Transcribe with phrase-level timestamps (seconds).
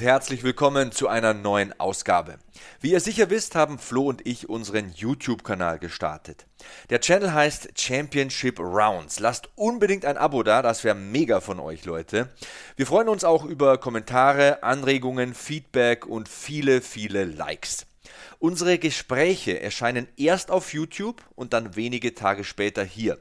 [0.00, 2.38] und herzlich willkommen zu einer neuen Ausgabe.
[2.80, 6.46] Wie ihr sicher wisst, haben Flo und ich unseren YouTube-Kanal gestartet.
[6.88, 9.20] Der Channel heißt Championship Rounds.
[9.20, 12.30] Lasst unbedingt ein Abo da, das wäre mega von euch, Leute.
[12.76, 17.84] Wir freuen uns auch über Kommentare, Anregungen, Feedback und viele, viele Likes.
[18.38, 23.18] Unsere Gespräche erscheinen erst auf YouTube und dann wenige Tage später hier.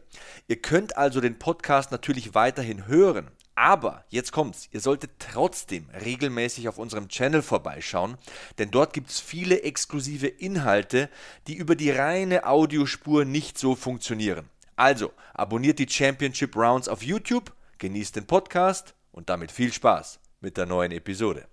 [0.48, 6.70] Ihr könnt also den Podcast natürlich weiterhin hören, aber jetzt kommt's, ihr solltet trotzdem regelmäßig
[6.70, 8.18] auf unserem Channel vorbeischauen,
[8.58, 11.10] denn dort gibt's viele exklusive Inhalte,
[11.46, 14.50] die über die reine Audiospur nicht so funktionieren.
[14.78, 20.56] Also, abonniert die Championship Rounds auf YouTube, genießt den Podcast und damit viel Spaß mit
[20.56, 21.46] der neuen Episode.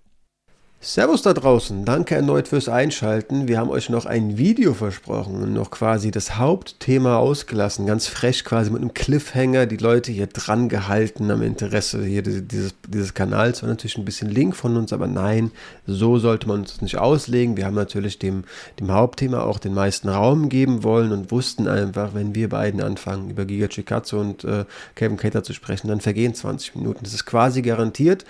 [0.79, 3.47] Servus da draußen, danke erneut fürs Einschalten.
[3.47, 8.45] Wir haben euch noch ein Video versprochen und noch quasi das Hauptthema ausgelassen, ganz frech
[8.45, 13.63] quasi mit einem Cliffhanger, die Leute hier dran gehalten am Interesse hier dieses, dieses Kanals.
[13.63, 15.49] War natürlich ein bisschen Link von uns, aber nein,
[15.87, 17.57] so sollte man uns nicht auslegen.
[17.57, 18.43] Wir haben natürlich dem,
[18.79, 23.31] dem Hauptthema auch den meisten Raum geben wollen und wussten einfach, wenn wir beiden anfangen,
[23.31, 26.99] über Giga Chikatsu und äh, Kevin Cater zu sprechen, dann vergehen 20 Minuten.
[27.01, 28.25] Das ist quasi garantiert.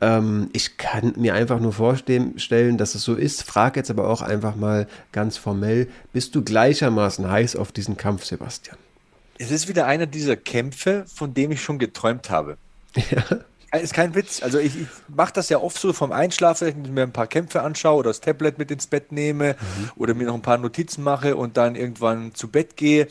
[0.00, 3.42] Ähm, ich kann mir einfach nur vorstellen, dass es so ist.
[3.42, 8.24] Frag jetzt aber auch einfach mal ganz formell: Bist du gleichermaßen heiß auf diesen Kampf,
[8.24, 8.76] Sebastian?
[9.38, 12.56] Es ist wieder einer dieser Kämpfe, von dem ich schon geträumt habe.
[13.10, 13.80] Ja.
[13.80, 14.42] Ist kein Witz.
[14.42, 17.26] Also ich, ich mache das ja oft so vom Einschlafen, dass ich mir ein paar
[17.26, 19.90] Kämpfe anschaue oder das Tablet mit ins Bett nehme mhm.
[19.96, 23.08] oder mir noch ein paar Notizen mache und dann irgendwann zu Bett gehe.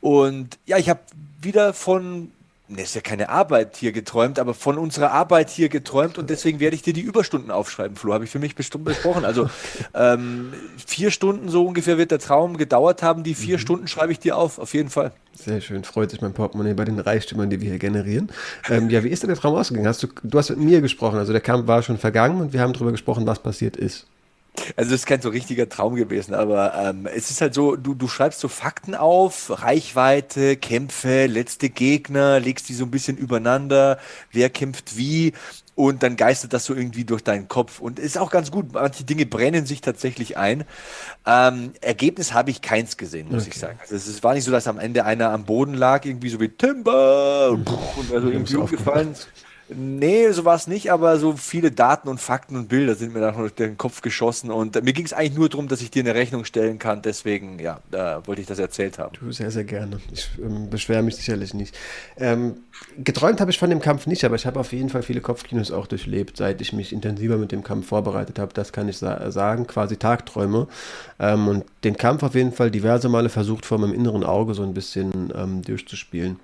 [0.00, 1.00] Und ja, ich habe
[1.40, 2.30] wieder von
[2.66, 6.60] Ne, ist ja keine Arbeit hier geträumt, aber von unserer Arbeit hier geträumt und deswegen
[6.60, 9.26] werde ich dir die Überstunden aufschreiben, Flo, habe ich für mich bestimmt besprochen.
[9.26, 9.50] Also
[9.94, 10.54] ähm,
[10.86, 13.60] vier Stunden so ungefähr wird der Traum gedauert haben, die vier mhm.
[13.60, 15.12] Stunden schreibe ich dir auf, auf jeden Fall.
[15.34, 18.30] Sehr schön, freut sich mein Portemonnaie bei den Reichtümern, die wir hier generieren.
[18.70, 19.86] Ähm, ja, wie ist denn der Traum ausgegangen?
[19.86, 22.60] Hast du, du hast mit mir gesprochen, also der Kampf war schon vergangen und wir
[22.62, 24.06] haben darüber gesprochen, was passiert ist.
[24.76, 27.94] Also das ist kein so richtiger Traum gewesen, aber ähm, es ist halt so, du,
[27.94, 33.98] du schreibst so Fakten auf, Reichweite, Kämpfe, letzte Gegner, legst die so ein bisschen übereinander,
[34.32, 35.32] wer kämpft wie
[35.74, 38.72] und dann geistert das so irgendwie durch deinen Kopf und ist auch ganz gut.
[38.72, 40.64] Manche Dinge brennen sich tatsächlich ein.
[41.26, 43.50] Ähm, Ergebnis habe ich keins gesehen, muss okay.
[43.52, 43.78] ich sagen.
[43.80, 46.48] Also es war nicht so, dass am Ende einer am Boden lag, irgendwie so wie
[46.48, 47.68] Timber und
[48.12, 49.14] also irgendwie umgefallen.
[49.68, 53.20] Nee, so war es nicht, aber so viele Daten und Fakten und Bilder sind mir
[53.20, 56.02] da durch den Kopf geschossen und mir ging es eigentlich nur darum, dass ich dir
[56.02, 57.00] eine Rechnung stellen kann.
[57.00, 59.14] Deswegen, ja, da wollte ich das erzählt haben.
[59.18, 60.00] Du sehr, sehr gerne.
[60.12, 61.74] Ich ähm, beschwere mich sicherlich nicht.
[62.18, 62.56] Ähm,
[63.02, 65.70] geträumt habe ich von dem Kampf nicht, aber ich habe auf jeden Fall viele Kopfkinos
[65.70, 68.52] auch durchlebt, seit ich mich intensiver mit dem Kampf vorbereitet habe.
[68.52, 70.68] Das kann ich sa sagen, quasi Tagträume.
[71.18, 74.62] Ähm, und den Kampf auf jeden Fall diverse Male versucht, vor meinem inneren Auge so
[74.62, 76.38] ein bisschen ähm, durchzuspielen.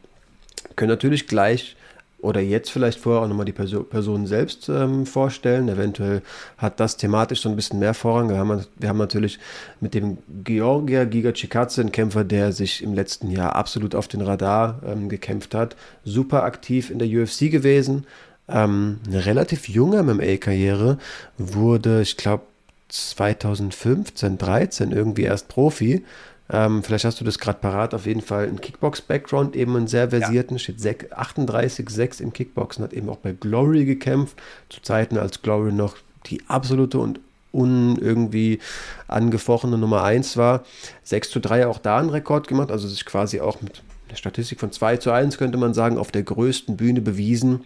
[0.74, 1.76] Können natürlich gleich
[2.22, 5.68] oder jetzt vielleicht vorher auch nochmal die Perso Person selbst ähm, vorstellen.
[5.68, 6.22] Eventuell
[6.58, 8.28] hat das thematisch so ein bisschen mehr Vorrang.
[8.28, 9.38] Wir haben, wir haben natürlich
[9.80, 14.20] mit dem Georgia Giga Chikadze einen Kämpfer, der sich im letzten Jahr absolut auf den
[14.20, 15.76] Radar ähm, gekämpft hat.
[16.04, 18.06] Super aktiv in der UFC gewesen.
[18.48, 20.98] Ähm, eine relativ junge MMA-Karriere.
[21.38, 22.44] Wurde, ich glaube,
[22.88, 26.04] 2015, 13 irgendwie erst Profi.
[26.52, 27.94] Ähm, vielleicht hast du das gerade parat.
[27.94, 30.58] Auf jeden Fall ein Kickbox-Background, eben einen sehr versierten, ja.
[30.58, 35.96] steht 38,6 im Kickboxen, hat eben auch bei Glory gekämpft, zu Zeiten, als Glory noch
[36.26, 37.20] die absolute und
[37.52, 38.60] un irgendwie
[39.08, 40.64] angefochtene Nummer 1 war.
[41.04, 44.60] 6 zu 3 auch da einen Rekord gemacht, also sich quasi auch mit einer Statistik
[44.60, 47.64] von 2 zu 1, könnte man sagen, auf der größten Bühne bewiesen.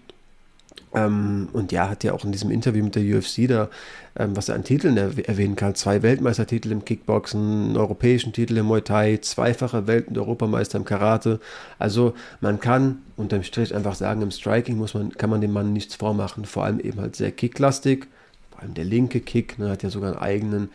[0.94, 3.68] Ähm, und ja, hat ja auch in diesem Interview mit der UFC da,
[4.16, 8.56] ähm, was er an Titeln er erwähnen kann, zwei Weltmeistertitel im Kickboxen, einen europäischen Titel
[8.56, 11.40] im Muay Thai, zweifache Welt- und Europameister im Karate.
[11.78, 15.72] Also man kann unterm Strich einfach sagen, im Striking muss man, kann man dem Mann
[15.72, 18.06] nichts vormachen, vor allem eben halt sehr kicklastig,
[18.50, 20.68] vor allem der linke Kick, ne, hat ja sogar einen eigenen,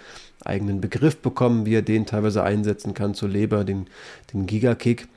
[0.44, 3.88] eigenen Begriff bekommen, wie er den teilweise einsetzen kann zur Leber, den,
[4.34, 5.08] den Giga-Kick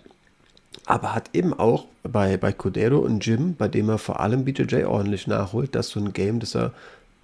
[0.86, 4.84] aber hat eben auch bei, bei Codero und Jim, bei dem er vor allem BJJ
[4.84, 6.72] ordentlich nachholt, das so ein Game, das er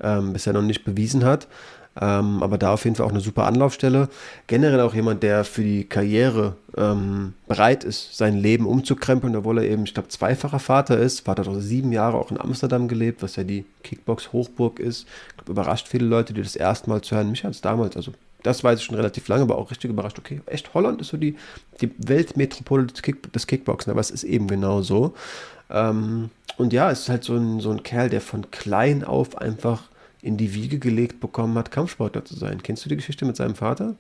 [0.01, 1.49] ähm, bisher noch nicht bewiesen hat.
[2.01, 4.09] Ähm, aber da auf jeden Fall auch eine super Anlaufstelle.
[4.47, 9.65] Generell auch jemand, der für die Karriere ähm, bereit ist, sein Leben umzukrempeln, obwohl er
[9.65, 11.21] eben, ich glaube, zweifacher Vater ist.
[11.21, 15.09] Vater hat auch sieben Jahre auch in Amsterdam gelebt, was ja die Kickbox-Hochburg ist.
[15.31, 17.31] Ich glaube, überrascht viele Leute, die das erste Mal zu hören.
[17.31, 18.13] Mich hat es damals, also
[18.49, 20.19] das weiß ich schon relativ lange, aber auch richtig überrascht.
[20.19, 21.37] Okay, echt, Holland ist so die,
[21.81, 25.15] die Weltmetropole des, Kick, des Kickboxen, aber es ist eben genau so.
[25.71, 29.37] Ähm, und ja, es ist halt so ein, so ein Kerl, der von klein auf
[29.37, 29.83] einfach
[30.23, 32.63] in die Wiege gelegt bekommen hat, Kampfsportler zu sein.
[32.63, 33.95] Kennst du die Geschichte mit seinem Vater?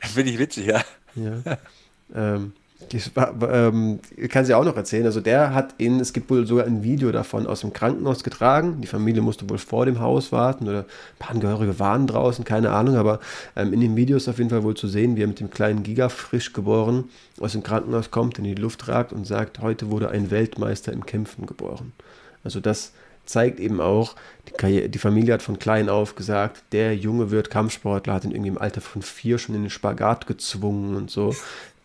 [0.00, 0.82] Finde ich witzig, ja.
[1.14, 1.58] Ja.
[2.14, 2.52] ähm,
[3.14, 5.06] war, ähm, kann sie auch noch erzählen.
[5.06, 8.80] Also der hat ihn, es gibt wohl sogar ein Video davon aus dem Krankenhaus getragen.
[8.80, 12.70] Die Familie musste wohl vor dem Haus warten oder ein paar Angehörige waren draußen, keine
[12.70, 12.96] Ahnung.
[12.96, 13.20] Aber
[13.56, 15.50] ähm, in dem Video ist auf jeden Fall wohl zu sehen, wie er mit dem
[15.50, 17.04] kleinen Giga frisch geboren
[17.40, 21.06] aus dem Krankenhaus kommt, in die Luft ragt und sagt, heute wurde ein Weltmeister im
[21.06, 21.92] Kämpfen geboren.
[22.44, 22.92] Also das
[23.26, 24.14] zeigt eben auch,
[24.48, 28.50] die, die, Familie hat von klein auf gesagt, der Junge wird Kampfsportler, hat ihn irgendwie
[28.50, 31.34] im Alter von vier schon in den Spagat gezwungen und so.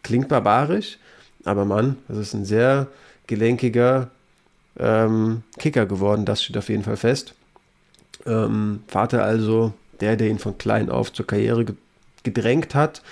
[0.09, 0.97] Klingt barbarisch,
[1.43, 2.87] aber Mann, das ist ein sehr
[3.27, 4.09] gelenkiger
[4.79, 7.35] ähm, Kicker geworden, das steht auf jeden Fall fest.
[8.25, 9.71] Ähm, Vater also,
[10.01, 11.63] der, der ihn von klein auf zur Karriere
[12.23, 13.03] gedrängt hat,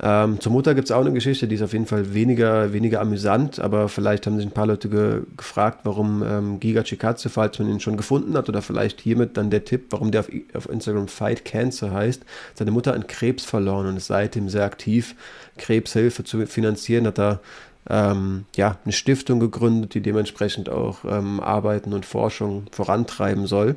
[0.00, 3.00] ähm, zur Mutter gibt es auch eine Geschichte, die ist auf jeden Fall weniger, weniger
[3.00, 7.58] amüsant, aber vielleicht haben sich ein paar Leute ge gefragt, warum ähm, Giga Chikatze, falls
[7.58, 10.68] man ihn schon gefunden hat, oder vielleicht hiermit dann der Tipp, warum der auf, auf
[10.68, 12.22] Instagram Fight Cancer heißt.
[12.54, 15.16] Seine Mutter an Krebs verloren und ist seitdem sehr aktiv,
[15.56, 17.40] Krebshilfe zu finanzieren, hat er
[17.90, 23.74] ähm, ja, eine Stiftung gegründet, die dementsprechend auch ähm, Arbeiten und Forschung vorantreiben soll.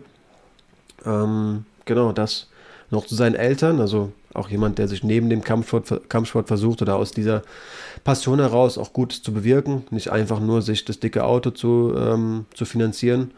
[1.04, 2.48] Ähm, genau, das
[2.92, 6.96] noch zu seinen Eltern, also auch jemand, der sich neben dem Kampfsport, Kampfsport versucht oder
[6.96, 7.44] aus dieser
[8.04, 12.46] Passion heraus auch Gutes zu bewirken, nicht einfach nur sich das dicke Auto zu, ähm,
[12.54, 13.32] zu finanzieren.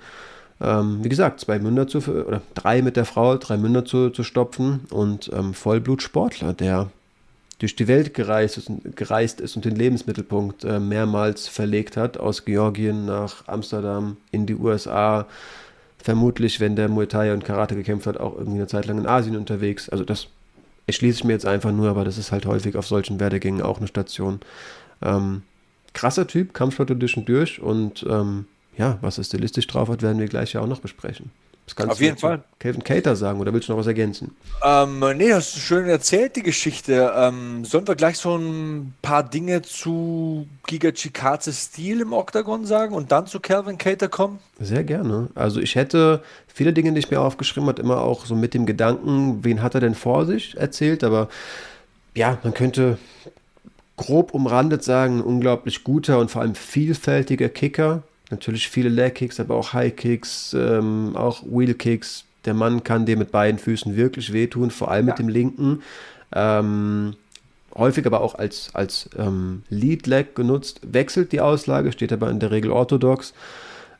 [0.61, 4.23] Ähm, wie gesagt, zwei Münder zu, oder drei mit der Frau, drei Münder zu, zu
[4.23, 6.89] stopfen und ähm, Vollblutsportler, der
[7.59, 12.45] durch die Welt gereist ist, gereist ist und den Lebensmittelpunkt äh, mehrmals verlegt hat, aus
[12.45, 15.27] Georgien nach Amsterdam in die USA,
[15.97, 19.07] vermutlich, wenn der Muay Thai und Karate gekämpft hat, auch irgendwie eine Zeit lang in
[19.07, 19.89] Asien unterwegs.
[19.89, 20.27] Also das
[20.87, 23.77] erschließe ich mir jetzt einfach nur, aber das ist halt häufig auf solchen Werdegängen auch
[23.77, 24.39] eine Station.
[25.01, 25.43] Ähm,
[25.93, 28.45] krasser Typ, Kampfsport und durch und ähm,
[28.77, 31.31] ja, was er stilistisch drauf hat, werden wir gleich ja auch noch besprechen.
[31.73, 32.43] Das kannst Auf jeden Fall.
[32.59, 34.35] Kevin Cater sagen oder willst du noch was ergänzen?
[34.63, 37.11] Ähm, nee, hast du schön erzählt, die Geschichte.
[37.15, 42.93] Ähm, sollen wir gleich so ein paar Dinge zu Giga Chikatze Stil im Octagon sagen
[42.93, 44.37] und dann zu Calvin Cater kommen?
[44.59, 45.29] Sehr gerne.
[45.33, 48.67] Also ich hätte viele Dinge, die ich mir aufgeschrieben habe, immer auch so mit dem
[48.67, 51.27] Gedanken, wen hat er denn vor sich erzählt, aber
[52.13, 52.99] ja, man könnte
[53.97, 59.53] grob umrandet sagen, ein unglaublich guter und vor allem vielfältiger Kicker, Natürlich viele Leg-Kicks, aber
[59.53, 62.25] auch High-Kicks, ähm, auch Wheel-Kicks.
[62.45, 65.13] Der Mann kann dir mit beiden Füßen wirklich wehtun, vor allem ja.
[65.13, 65.83] mit dem linken.
[66.33, 67.13] Ähm,
[67.75, 70.81] häufig aber auch als, als ähm, Lead-Leg genutzt.
[70.81, 73.35] Wechselt die Auslage, steht aber in der Regel orthodox.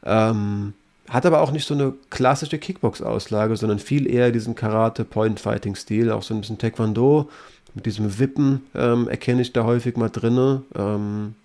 [0.04, 0.74] Ähm,
[1.08, 6.34] hat aber auch nicht so eine klassische Kickbox-Auslage, sondern viel eher diesen Karate-Point-Fighting-Stil, auch so
[6.34, 7.30] ein bisschen Taekwondo.
[7.76, 10.64] Mit diesem Wippen ähm, erkenne ich da häufig mal drinne.
[10.76, 11.36] Ähm,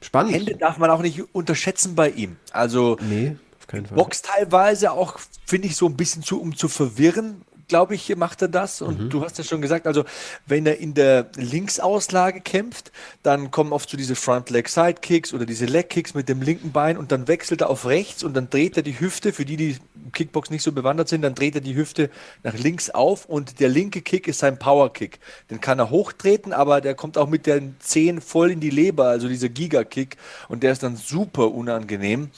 [0.00, 0.34] Spannend.
[0.34, 2.36] Hände darf man auch nicht unterschätzen bei ihm.
[2.52, 3.96] Also nee, auf keinen Fall.
[3.96, 8.42] Box teilweise auch, finde ich, so ein bisschen zu, um zu verwirren glaube ich, macht
[8.42, 8.82] er das.
[8.82, 9.10] Und mhm.
[9.10, 10.04] du hast ja schon gesagt, also
[10.46, 12.90] wenn er in der Linksauslage kämpft,
[13.22, 17.28] dann kommen oft so diese Front-Leg-Side-Kicks oder diese Leg-Kicks mit dem linken Bein und dann
[17.28, 19.76] wechselt er auf rechts und dann dreht er die Hüfte, für die, die
[20.12, 22.10] Kickbox nicht so bewandert sind, dann dreht er die Hüfte
[22.42, 25.18] nach links auf und der linke Kick ist sein Power-Kick.
[25.50, 29.08] Den kann er hochtreten, aber der kommt auch mit den Zehen voll in die Leber,
[29.08, 30.16] also dieser Giga-Kick
[30.48, 32.30] und der ist dann super unangenehm.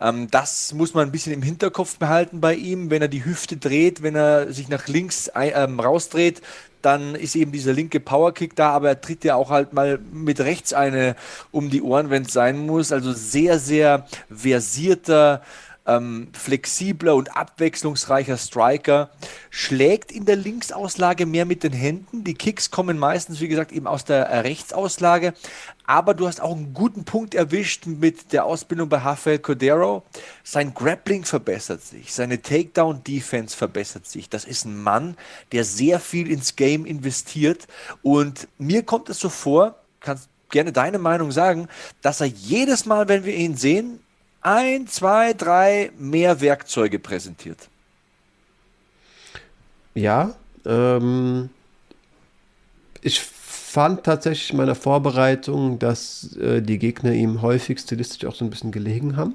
[0.00, 3.56] Ähm, das muss man ein bisschen im Hinterkopf behalten bei ihm, wenn er die Hüfte
[3.56, 6.42] dreht, wenn er sich nach links ähm, rausdreht,
[6.84, 10.40] dann ist eben dieser linke Powerkick da, aber er tritt ja auch halt mal mit
[10.40, 11.16] rechts eine
[11.50, 12.92] um die Ohren, wenn es sein muss.
[12.92, 15.42] Also sehr, sehr versierter,
[15.86, 19.10] ähm, flexibler und abwechslungsreicher Striker,
[19.50, 22.24] schlägt in der Linksauslage mehr mit den Händen.
[22.24, 25.34] Die Kicks kommen meistens, wie gesagt, eben aus der Rechtsauslage.
[25.86, 30.02] Aber du hast auch einen guten Punkt erwischt mit der Ausbildung bei Rafael Cordero.
[30.42, 34.30] Sein Grappling verbessert sich, seine Takedown-Defense verbessert sich.
[34.30, 35.16] Das ist ein Mann,
[35.52, 37.68] der sehr viel ins Game investiert.
[38.02, 41.68] Und mir kommt es so vor, kannst gerne deine Meinung sagen,
[42.00, 44.00] dass er jedes Mal, wenn wir ihn sehen,
[44.44, 47.68] ein, zwei, drei mehr Werkzeuge präsentiert.
[49.94, 50.34] Ja,
[50.64, 51.50] ähm,
[53.02, 58.44] ich fand tatsächlich in meiner Vorbereitung, dass äh, die Gegner ihm häufig stilistisch auch so
[58.44, 59.34] ein bisschen gelegen haben,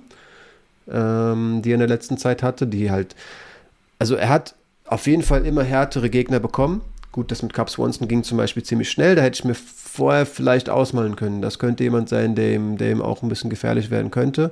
[0.90, 3.16] ähm, die er in der letzten Zeit hatte, die halt
[4.00, 6.82] also er hat auf jeden Fall immer härtere Gegner bekommen.
[7.12, 9.16] Gut, das mit Cup Swanson ging zum Beispiel ziemlich schnell.
[9.16, 11.42] Da hätte ich mir vorher vielleicht ausmalen können.
[11.42, 14.52] Das könnte jemand sein, der ihm, der ihm auch ein bisschen gefährlich werden könnte.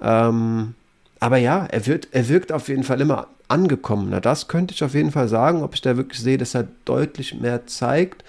[0.00, 0.74] Ähm,
[1.20, 4.20] aber ja, er, wird, er wirkt auf jeden Fall immer angekommener.
[4.20, 5.62] Das könnte ich auf jeden Fall sagen.
[5.62, 8.24] Ob ich da wirklich sehe, dass er deutlich mehr zeigt,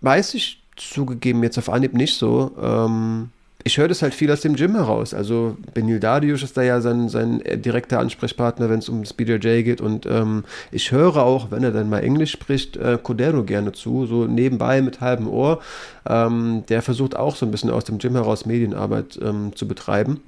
[0.00, 2.54] weiß ich zugegeben jetzt auf Anhieb nicht so.
[2.60, 3.30] Ähm,
[3.66, 5.14] ich höre das halt viel aus dem Gym heraus.
[5.14, 9.80] Also Benil Darius ist da ja sein, sein direkter Ansprechpartner, wenn es um BJJ geht.
[9.80, 14.04] Und ähm, ich höre auch, wenn er dann mal Englisch spricht, äh, Cordero gerne zu,
[14.04, 15.62] so nebenbei mit halbem Ohr.
[16.06, 20.20] Ähm, der versucht auch so ein bisschen aus dem Gym heraus Medienarbeit ähm, zu betreiben.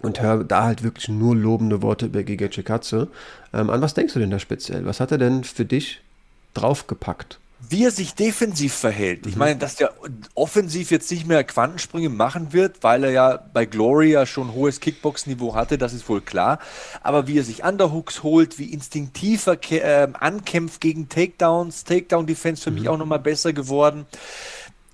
[0.00, 3.08] Und höre da halt wirklich nur lobende Worte über Giga Chikatze.
[3.52, 4.86] Ähm, an was denkst du denn da speziell?
[4.86, 6.00] Was hat er denn für dich
[6.54, 7.38] draufgepackt?
[7.68, 9.26] Wie er sich defensiv verhält.
[9.26, 9.38] Ich mhm.
[9.38, 9.92] meine, dass der
[10.34, 15.54] offensiv jetzt nicht mehr Quantensprünge machen wird, weil er ja bei Gloria schon hohes Kickbox-Niveau
[15.54, 16.58] hatte, das ist wohl klar.
[17.02, 22.70] Aber wie er sich Underhooks holt, wie instinktiv er äh, ankämpft gegen Takedowns, Takedown-Defense für
[22.70, 22.78] mhm.
[22.78, 24.06] mich auch nochmal besser geworden.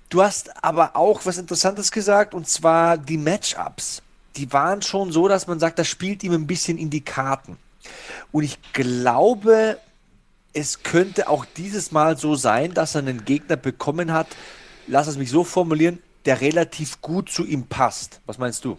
[0.09, 4.01] Du hast aber auch was Interessantes gesagt, und zwar die Matchups.
[4.35, 7.57] Die waren schon so, dass man sagt, das spielt ihm ein bisschen in die Karten.
[8.31, 9.77] Und ich glaube,
[10.53, 14.27] es könnte auch dieses Mal so sein, dass er einen Gegner bekommen hat,
[14.87, 18.19] lass es mich so formulieren, der relativ gut zu ihm passt.
[18.25, 18.77] Was meinst du?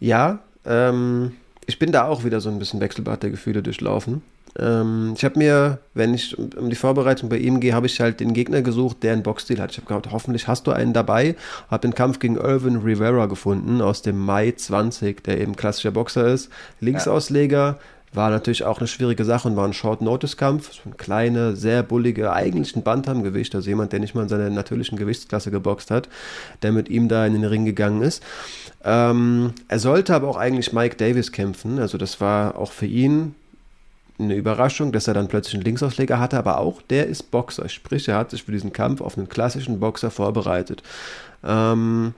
[0.00, 1.36] Ja, ähm,
[1.66, 4.22] ich bin da auch wieder so ein bisschen Wechselbad der Gefühle durchlaufen.
[4.58, 8.20] Ähm, ich habe mir, wenn ich um, die Vorbereitung bei ihm gehe, habe ich halt
[8.20, 9.70] den Gegner gesucht, der einen Boxstil hat.
[9.70, 11.36] Ich habe gedacht, hoffentlich hast du einen dabei.
[11.70, 16.26] Habe den Kampf gegen Irvin Rivera gefunden aus dem Mai 20, der eben klassischer Boxer
[16.26, 16.50] ist.
[16.80, 17.78] Linksausleger,
[18.14, 20.84] war natürlich auch eine schwierige Sache und war ein Short-Notice-Kampf.
[20.84, 24.98] Ein kleiner, sehr bulliger, eigentlich ein Bantam-Gewicht, also jemand, der nicht mal in seiner natürlichen
[24.98, 26.08] Gewichtsklasse geboxt hat,
[26.62, 28.22] der mit ihm da in den Ring gegangen ist.
[28.84, 33.34] Ähm, er sollte aber auch eigentlich Mike Davis kämpfen, also das war auch für ihn
[34.18, 38.08] eine Überraschung, dass er dann plötzlich einen Linksausleger hatte, aber auch der ist Boxer, sprich,
[38.08, 40.82] er hat sich für diesen Kampf auf einen klassischen Boxer vorbereitet.
[41.42, 42.14] Ähm,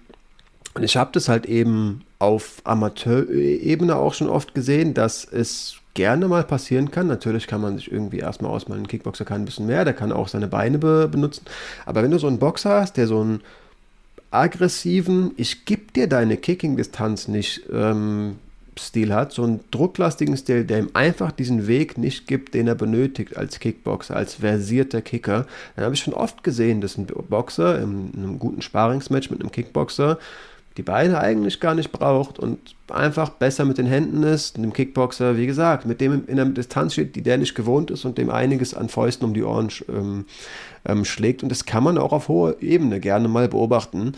[0.74, 6.28] und ich habe das halt eben auf Amateurebene auch schon oft gesehen, dass es gerne
[6.28, 7.06] mal passieren kann.
[7.06, 10.12] Natürlich kann man sich irgendwie erstmal ausmalen, ein Kickboxer kann ein bisschen mehr, der kann
[10.12, 11.44] auch seine Beine be benutzen.
[11.86, 13.40] Aber wenn du so einen Boxer hast, der so einen
[14.30, 18.36] aggressiven, ich gebe dir deine Kicking-Distanz nicht ähm,
[18.76, 22.74] Stil hat, so einen drucklastigen Stil, der ihm einfach diesen Weg nicht gibt, den er
[22.74, 25.46] benötigt als Kickboxer, als versierter Kicker,
[25.76, 29.52] dann habe ich schon oft gesehen, dass ein Boxer in einem guten Sparingsmatch mit einem
[29.52, 30.18] Kickboxer
[30.76, 34.56] die Beine eigentlich gar nicht braucht und einfach besser mit den Händen ist.
[34.56, 38.04] Einem Kickboxer, wie gesagt, mit dem in der Distanz steht, die der nicht gewohnt ist
[38.04, 40.24] und dem einiges an Fäusten um die Ohren ähm,
[40.84, 41.44] ähm, schlägt.
[41.44, 44.12] Und das kann man auch auf hoher Ebene gerne mal beobachten.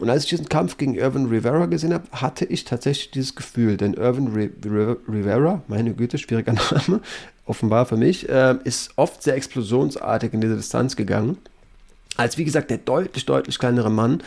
[0.00, 3.76] Und als ich diesen Kampf gegen Irvin Rivera gesehen habe, hatte ich tatsächlich dieses Gefühl,
[3.76, 7.00] denn Irvin Rivera, meine Güte, schwieriger Name,
[7.44, 11.36] offenbar für mich, äh, ist oft sehr explosionsartig in diese Distanz gegangen.
[12.16, 14.22] Als wie gesagt der deutlich, deutlich kleinere Mann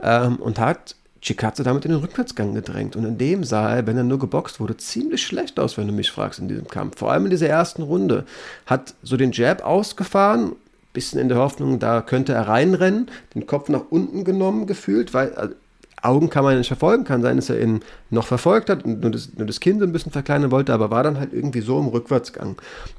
[0.00, 2.96] ähm, und hat Chikatze damit in den Rückwärtsgang gedrängt.
[2.96, 5.92] Und in dem sah er, wenn er nur geboxt wurde, ziemlich schlecht aus, wenn du
[5.92, 6.98] mich fragst, in diesem Kampf.
[6.98, 8.26] Vor allem in dieser ersten Runde.
[8.66, 10.52] Hat so den Jab ausgefahren,
[10.92, 15.34] bisschen in der Hoffnung, da könnte er reinrennen, den Kopf nach unten genommen gefühlt, weil
[15.34, 15.54] also,
[16.02, 19.10] Augen kann man nicht verfolgen, kann sein, dass er ihn noch verfolgt hat und nur
[19.10, 21.80] das, nur das Kind so ein bisschen verkleinern wollte, aber war dann halt irgendwie so
[21.80, 22.56] im Rückwärtsgang.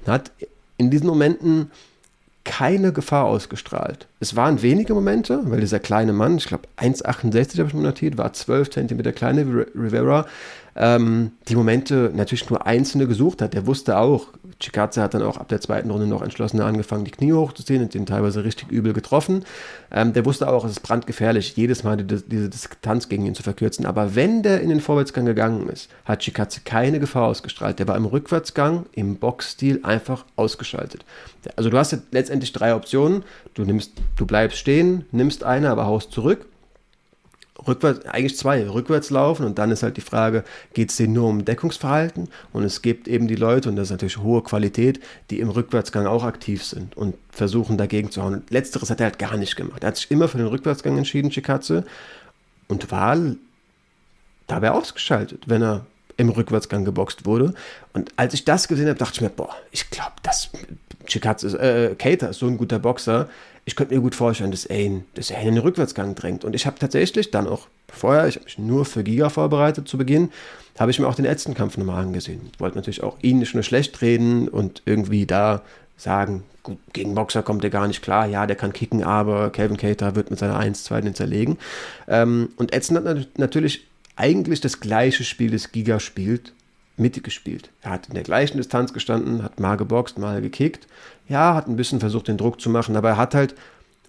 [0.07, 0.31] Hat
[0.77, 1.69] in diesen Momenten
[2.45, 4.07] keine Gefahr ausgestrahlt.
[4.19, 8.17] Es waren wenige Momente, weil dieser kleine Mann, ich glaube 1,68 habe ich mir notiert,
[8.17, 10.25] war 12 cm kleine Rivera,
[10.75, 13.53] ähm, die Momente natürlich nur einzelne gesucht hat.
[13.53, 14.27] Der wusste auch,
[14.59, 17.93] Chikatze hat dann auch ab der zweiten Runde noch entschlossener angefangen, die Knie hochzuziehen und
[17.93, 19.45] den teilweise richtig übel getroffen.
[19.91, 23.43] Ähm, der wusste auch, es ist brandgefährlich, jedes Mal die, diese Distanz gegen ihn zu
[23.43, 23.85] verkürzen.
[23.85, 27.79] Aber wenn der in den Vorwärtsgang gegangen ist, hat Chikatze keine Gefahr ausgestrahlt.
[27.79, 31.05] Der war im Rückwärtsgang, im Boxstil einfach ausgeschaltet.
[31.55, 33.23] Also du hast jetzt letztendlich drei Optionen.
[33.53, 36.45] Du nimmst, du bleibst stehen, nimmst eine, aber haust zurück
[37.67, 40.43] rückwärts, eigentlich zwei, rückwärts laufen und dann ist halt die Frage,
[40.73, 43.91] geht es denen nur um Deckungsverhalten und es gibt eben die Leute, und das ist
[43.91, 48.43] natürlich hohe Qualität, die im Rückwärtsgang auch aktiv sind und versuchen dagegen zu hauen.
[48.49, 49.83] Letzteres hat er halt gar nicht gemacht.
[49.83, 51.85] Er hat sich immer für den Rückwärtsgang entschieden, Chikatze,
[52.67, 53.17] und war
[54.47, 55.85] dabei ausgeschaltet, wenn er
[56.17, 57.53] im Rückwärtsgang geboxt wurde.
[57.93, 60.49] Und als ich das gesehen habe, dachte ich mir, boah, ich glaube, das
[61.05, 63.29] Chikatze, äh, Cater ist so ein guter Boxer,
[63.65, 66.45] ich könnte mir gut vorstellen, dass ihn, dass ihn in den Rückwärtsgang drängt.
[66.45, 69.97] Und ich habe tatsächlich dann auch vorher, ich habe mich nur für Giga vorbereitet zu
[69.97, 70.31] Beginn,
[70.77, 72.51] habe ich mir auch den Ätzten-Kampf nochmal angesehen.
[72.59, 75.63] Wollte natürlich auch ihn nicht nur schlecht reden und irgendwie da
[75.97, 79.77] sagen, gut, gegen Boxer kommt er gar nicht klar, ja, der kann kicken, aber Calvin
[79.77, 81.57] Cater wird mit seiner 1-2 den zerlegen.
[82.07, 86.53] Ähm, und Ätzten hat natürlich eigentlich das gleiche Spiel, das Giga spielt,
[86.97, 87.69] mittig gespielt.
[87.81, 90.87] Er hat in der gleichen Distanz gestanden, hat mal geboxt, mal gekickt.
[91.27, 93.55] Ja, hat ein bisschen versucht, den Druck zu machen, aber er hat halt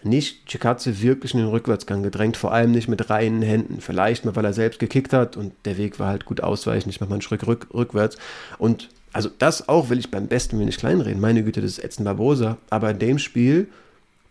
[0.05, 3.81] nicht Chikatze wirklich in den Rückwärtsgang gedrängt, vor allem nicht mit reinen Händen.
[3.81, 7.01] Vielleicht mal, weil er selbst gekickt hat und der Weg war halt gut ausweichen, ich
[7.01, 8.17] mache mal einen Schritt rück, rückwärts.
[8.59, 11.21] Und also das auch will ich beim besten wenig kleinreden.
[11.21, 12.59] Meine Güte, das ist Edson Barbosa.
[12.69, 13.69] Aber in dem Spiel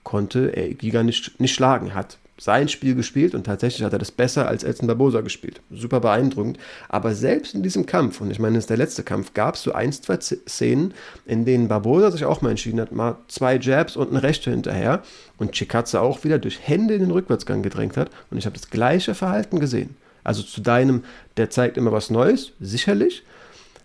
[0.03, 1.95] konnte er Giga nicht, nicht schlagen.
[1.95, 5.61] Hat sein Spiel gespielt und tatsächlich hat er das besser als Elton Barbosa gespielt.
[5.71, 6.59] Super beeindruckend.
[6.89, 9.63] Aber selbst in diesem Kampf, und ich meine, das ist der letzte Kampf, gab es
[9.63, 10.93] so ein, zwei Szenen,
[11.25, 15.01] in denen Barbosa sich auch mal entschieden hat, mal zwei Jabs und ein Rechte hinterher
[15.37, 18.09] und Chikatze auch wieder durch Hände in den Rückwärtsgang gedrängt hat.
[18.29, 19.95] Und ich habe das gleiche Verhalten gesehen.
[20.25, 21.03] Also zu deinem,
[21.37, 23.23] der zeigt immer was Neues, sicherlich.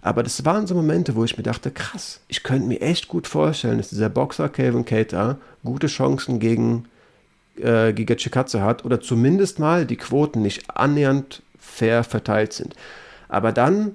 [0.03, 3.27] Aber das waren so Momente, wo ich mir dachte, krass, ich könnte mir echt gut
[3.27, 6.87] vorstellen, dass dieser Boxer Calvin Cater gute Chancen gegen
[7.61, 12.75] äh, Giga Chikatze hat oder zumindest mal die Quoten nicht annähernd fair verteilt sind.
[13.29, 13.93] Aber dann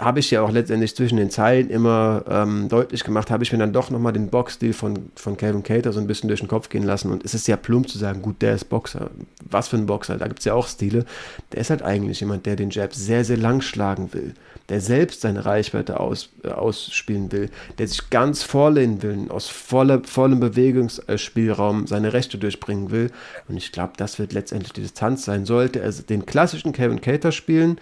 [0.00, 3.58] habe ich ja auch letztendlich zwischen den Zeilen immer ähm, deutlich gemacht, habe ich mir
[3.58, 6.68] dann doch nochmal den Boxstil von, von Calvin Cater so ein bisschen durch den Kopf
[6.68, 7.10] gehen lassen.
[7.10, 9.10] Und es ist ja plump zu sagen, gut, der ist Boxer.
[9.50, 10.16] Was für ein Boxer?
[10.16, 11.04] Da gibt es ja auch Stile.
[11.52, 14.34] Der ist halt eigentlich jemand, der den Jab sehr, sehr lang schlagen will.
[14.68, 17.50] Der selbst seine Reichweite aus, äh, ausspielen will.
[17.78, 23.10] Der sich ganz vorlehnen will, aus voller, vollem Bewegungsspielraum seine Rechte durchbringen will.
[23.48, 25.44] Und ich glaube, das wird letztendlich die Distanz sein.
[25.44, 27.78] Sollte er den klassischen Calvin Cater spielen,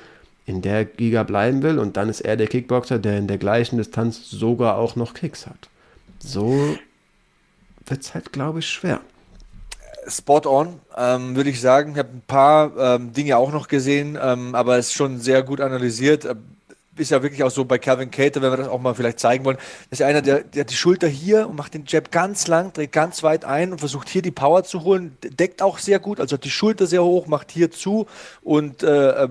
[0.46, 3.76] in der Giga bleiben will und dann ist er der Kickboxer, der in der gleichen
[3.76, 5.68] Distanz sogar auch noch Kicks hat.
[6.18, 6.76] So
[7.86, 9.00] wird es halt, glaube ich, schwer.
[10.08, 11.92] Spot on, ähm, würde ich sagen.
[11.92, 15.44] Ich habe ein paar ähm, Dinge auch noch gesehen, ähm, aber es ist schon sehr
[15.44, 16.26] gut analysiert
[16.96, 19.44] ist ja wirklich auch so bei Calvin Cater, wenn wir das auch mal vielleicht zeigen
[19.44, 19.56] wollen,
[19.88, 22.72] das ist einer, der, der hat die Schulter hier und macht den Jab ganz lang,
[22.72, 26.20] dreht ganz weit ein und versucht hier die Power zu holen, deckt auch sehr gut,
[26.20, 28.06] also hat die Schulter sehr hoch, macht hier zu
[28.42, 29.28] und äh, äh,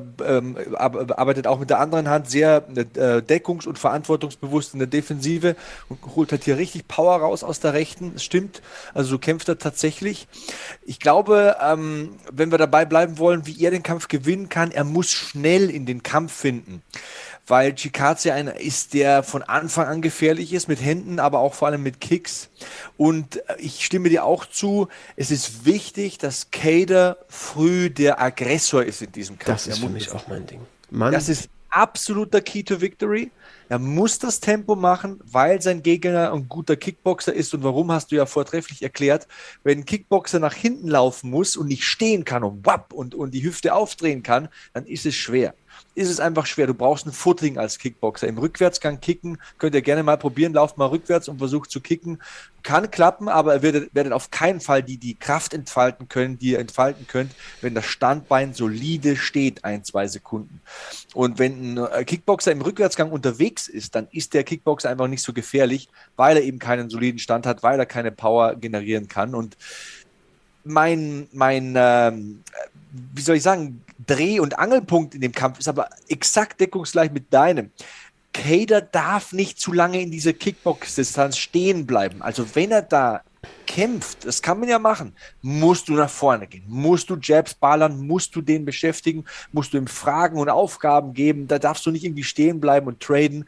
[0.76, 5.56] arbeitet auch mit der anderen Hand sehr äh, deckungs- und verantwortungsbewusst in der Defensive
[5.88, 8.14] und holt halt hier richtig Power raus aus der rechten.
[8.14, 8.62] Das stimmt,
[8.96, 10.28] also so kämpft er tatsächlich.
[10.84, 14.84] Ich glaube, ähm, wenn wir dabei bleiben wollen, wie er den Kampf gewinnen kann, er
[14.84, 16.82] muss schnell in den Kampf finden
[17.52, 21.68] weil Chikaze einer ist, der von Anfang an gefährlich ist, mit Händen, aber auch vor
[21.68, 22.50] allem mit Kicks.
[22.96, 24.88] Und äh, ich stimme dir auch zu,
[25.18, 29.66] es ist wichtig, dass Kader früh der Aggressor ist in diesem Kampf.
[29.66, 30.62] Das ist für mich auch mein Ding.
[30.92, 31.12] Mann.
[31.12, 33.32] Das ist absoluter Key to Victory.
[33.68, 37.54] Er muss das Tempo machen, weil sein Gegner ein guter Kickboxer ist.
[37.54, 39.28] Und warum hast du ja vortrefflich erklärt,
[39.64, 43.32] wenn ein Kickboxer nach hinten laufen muss und nicht stehen kann und wapp und, und
[43.34, 45.54] die Hüfte aufdrehen kann, dann ist es schwer
[45.94, 46.68] ist es einfach schwer.
[46.68, 48.28] Du brauchst ein Footing als Kickboxer.
[48.28, 50.54] Im Rückwärtsgang kicken könnt ihr gerne mal probieren.
[50.54, 52.22] Lauft mal rückwärts und versucht zu kicken.
[52.64, 56.52] Kann klappen, aber ihr werdet, werdet auf keinen Fall die, die Kraft entfalten können, die
[56.52, 60.62] ihr entfalten könnt, wenn das Standbein solide steht, ein, zwei Sekunden.
[61.14, 65.24] Und wenn ein äh, Kickboxer im Rückwärtsgang unterwegs ist, dann ist der Kickboxer einfach nicht
[65.24, 69.36] so gefährlich, weil er eben keinen soliden Stand hat, weil er keine Power generieren kann.
[69.36, 69.58] Und
[70.64, 72.44] mein, mein ähm,
[72.92, 77.34] wie soll ich sagen, Dreh- und Angelpunkt in dem Kampf ist aber exakt deckungsgleich mit
[77.34, 77.72] deinem.
[78.34, 82.22] Kader darf nicht zu lange in dieser Kickbox-Distanz stehen bleiben.
[82.22, 83.22] Also wenn er da
[83.66, 88.06] kämpft, das kann man ja machen, musst du nach vorne gehen, musst du Jabs ballern,
[88.06, 92.04] musst du den beschäftigen, musst du ihm Fragen und Aufgaben geben, da darfst du nicht
[92.04, 93.46] irgendwie stehen bleiben und traden.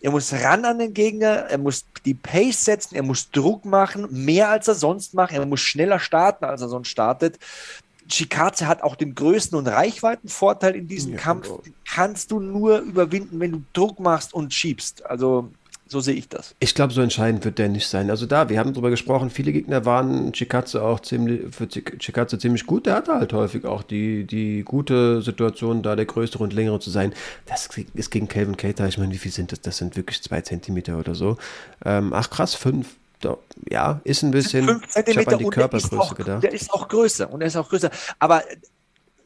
[0.00, 4.06] Er muss ran an den Gegner, er muss die Pace setzen, er muss Druck machen,
[4.10, 7.38] mehr als er sonst macht, er muss schneller starten, als er sonst startet.
[8.08, 11.48] Chikaze hat auch den größten und Reichweitenvorteil in diesem ja, Kampf.
[11.48, 11.62] Genau.
[11.88, 15.06] Kannst du nur überwinden, wenn du Druck machst und schiebst.
[15.06, 15.50] Also
[15.86, 16.54] so sehe ich das.
[16.60, 18.10] Ich glaube, so entscheidend wird der nicht sein.
[18.10, 22.66] Also da, wir haben darüber gesprochen, viele Gegner waren Chikaze auch ziemlich, für Chikaze ziemlich
[22.66, 22.86] gut.
[22.86, 26.90] Der hatte halt häufig auch die, die gute Situation, da der größere und längere zu
[26.90, 27.12] sein.
[27.46, 29.60] Das ist gegen Calvin Cater, ich meine, wie viel sind das?
[29.60, 31.36] Das sind wirklich zwei Zentimeter oder so.
[31.84, 32.96] Ähm, ach krass, fünf
[33.68, 34.66] ja, ist ein bisschen.
[34.66, 36.42] Fünf Zentimeter ich an die Körpergröße auch, gedacht.
[36.42, 37.90] Der ist auch größer und er ist auch größer.
[38.18, 38.42] Aber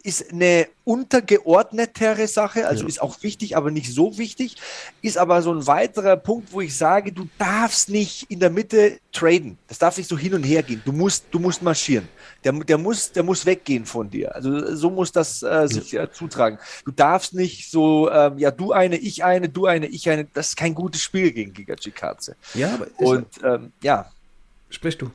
[0.03, 2.89] ist eine untergeordnetere Sache, also ja.
[2.89, 4.57] ist auch wichtig, aber nicht so wichtig.
[5.03, 8.99] Ist aber so ein weiterer Punkt, wo ich sage, du darfst nicht in der Mitte
[9.13, 9.59] traden.
[9.67, 10.81] Das darf nicht so hin und her gehen.
[10.85, 12.09] Du musst, du musst marschieren.
[12.45, 14.35] Der, der, muss, der muss weggehen von dir.
[14.35, 16.05] Also so muss das äh, sich ja.
[16.05, 16.59] äh, zutragen.
[16.85, 20.25] Du darfst nicht so, ähm, ja, du eine, ich eine, du eine, ich eine.
[20.25, 22.37] Das ist kein gutes Spiel gegen Giga Chikaze.
[22.55, 24.11] Ja, aber und ähm, ja.
[24.71, 25.11] Sprich du.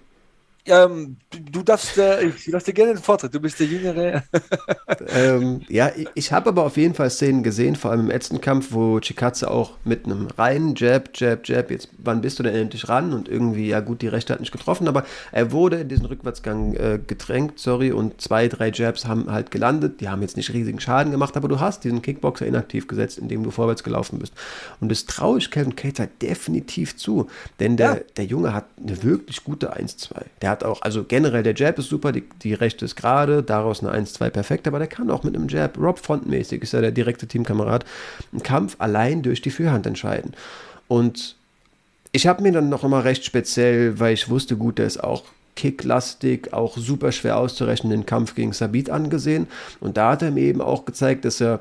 [0.66, 4.24] Ähm, du darfst, äh, ich lasse dir gerne den Vortritt, du bist der Jüngere.
[5.14, 8.40] ähm, ja, ich, ich habe aber auf jeden Fall Szenen gesehen, vor allem im letzten
[8.40, 12.56] Kampf, wo Chikatze auch mit einem reinen Jab, Jab, Jab, jetzt wann bist du denn
[12.56, 13.14] endlich ran?
[13.14, 16.76] Und irgendwie, ja gut, die Rechte hat nicht getroffen, aber er wurde in diesen Rückwärtsgang
[16.76, 20.80] äh, gedrängt, sorry, und zwei, drei Jabs haben halt gelandet, die haben jetzt nicht riesigen
[20.80, 24.34] Schaden gemacht, aber du hast diesen Kickboxer inaktiv gesetzt, indem du vorwärts gelaufen bist.
[24.80, 27.28] Und das traue ich Kevin Cater definitiv zu,
[27.60, 28.00] denn der, ja.
[28.16, 30.14] der Junge hat eine wirklich gute 1-2.
[30.42, 33.84] Der hat auch, also generell der Jab ist super, die, die rechte ist gerade, daraus
[33.84, 36.92] eine 1-2 perfekt, aber der kann auch mit einem Jab, Rob Frontmäßig ist ja der
[36.92, 37.86] direkte Teamkamerad,
[38.32, 40.34] einen Kampf allein durch die Führhand entscheiden.
[40.88, 41.36] Und
[42.12, 45.24] ich habe mir dann noch immer recht speziell, weil ich wusste, gut, der ist auch
[45.56, 49.48] kicklastig, auch super schwer auszurechnen, den Kampf gegen Sabit angesehen.
[49.80, 51.60] Und da hat er mir eben auch gezeigt, dass er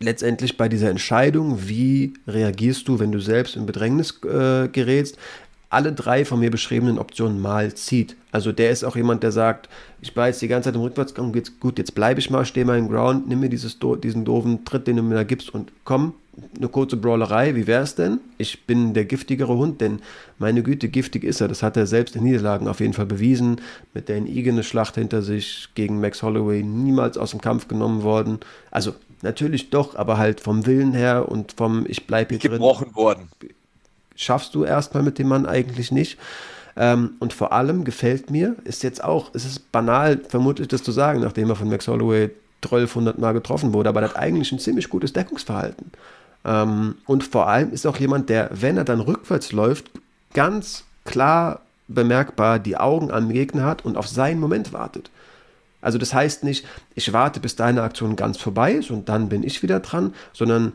[0.00, 5.18] letztendlich bei dieser Entscheidung, wie reagierst du, wenn du selbst in Bedrängnis äh, gerätst,
[5.70, 8.16] alle drei von mir beschriebenen Optionen mal zieht.
[8.32, 9.68] Also der ist auch jemand, der sagt,
[10.00, 12.64] ich war jetzt die ganze Zeit im Rückwärtsgang, jetzt, gut, jetzt bleibe ich mal, stehe
[12.64, 15.72] mal im Ground, nimm mir dieses, diesen doofen Tritt, den du mir da gibst und
[15.84, 16.14] komm,
[16.56, 18.20] eine kurze Brawlerei, wie wäre es denn?
[18.38, 20.00] Ich bin der giftigere Hund, denn
[20.38, 21.48] meine Güte, giftig ist er.
[21.48, 23.60] Das hat er selbst in Niederlagen auf jeden Fall bewiesen.
[23.92, 28.04] Mit der Egan eine Schlacht hinter sich gegen Max Holloway niemals aus dem Kampf genommen
[28.04, 28.38] worden.
[28.70, 32.94] Also natürlich doch, aber halt vom Willen her und vom Ich bleibe hier gebrochen drin.
[32.94, 33.28] Gebrochen worden
[34.18, 36.18] schaffst du erstmal mit dem Mann eigentlich nicht.
[36.76, 40.92] Ähm, und vor allem gefällt mir, ist jetzt auch, es ist banal, vermutlich das zu
[40.92, 42.30] sagen, nachdem er von Max Holloway
[42.62, 45.92] 1200 Mal getroffen wurde, aber er hat eigentlich ein ziemlich gutes Deckungsverhalten.
[46.44, 49.90] Ähm, und vor allem ist auch jemand, der, wenn er dann rückwärts läuft,
[50.34, 55.10] ganz klar bemerkbar die Augen am Gegner hat und auf seinen Moment wartet.
[55.80, 59.42] Also das heißt nicht, ich warte, bis deine Aktion ganz vorbei ist und dann bin
[59.42, 60.72] ich wieder dran, sondern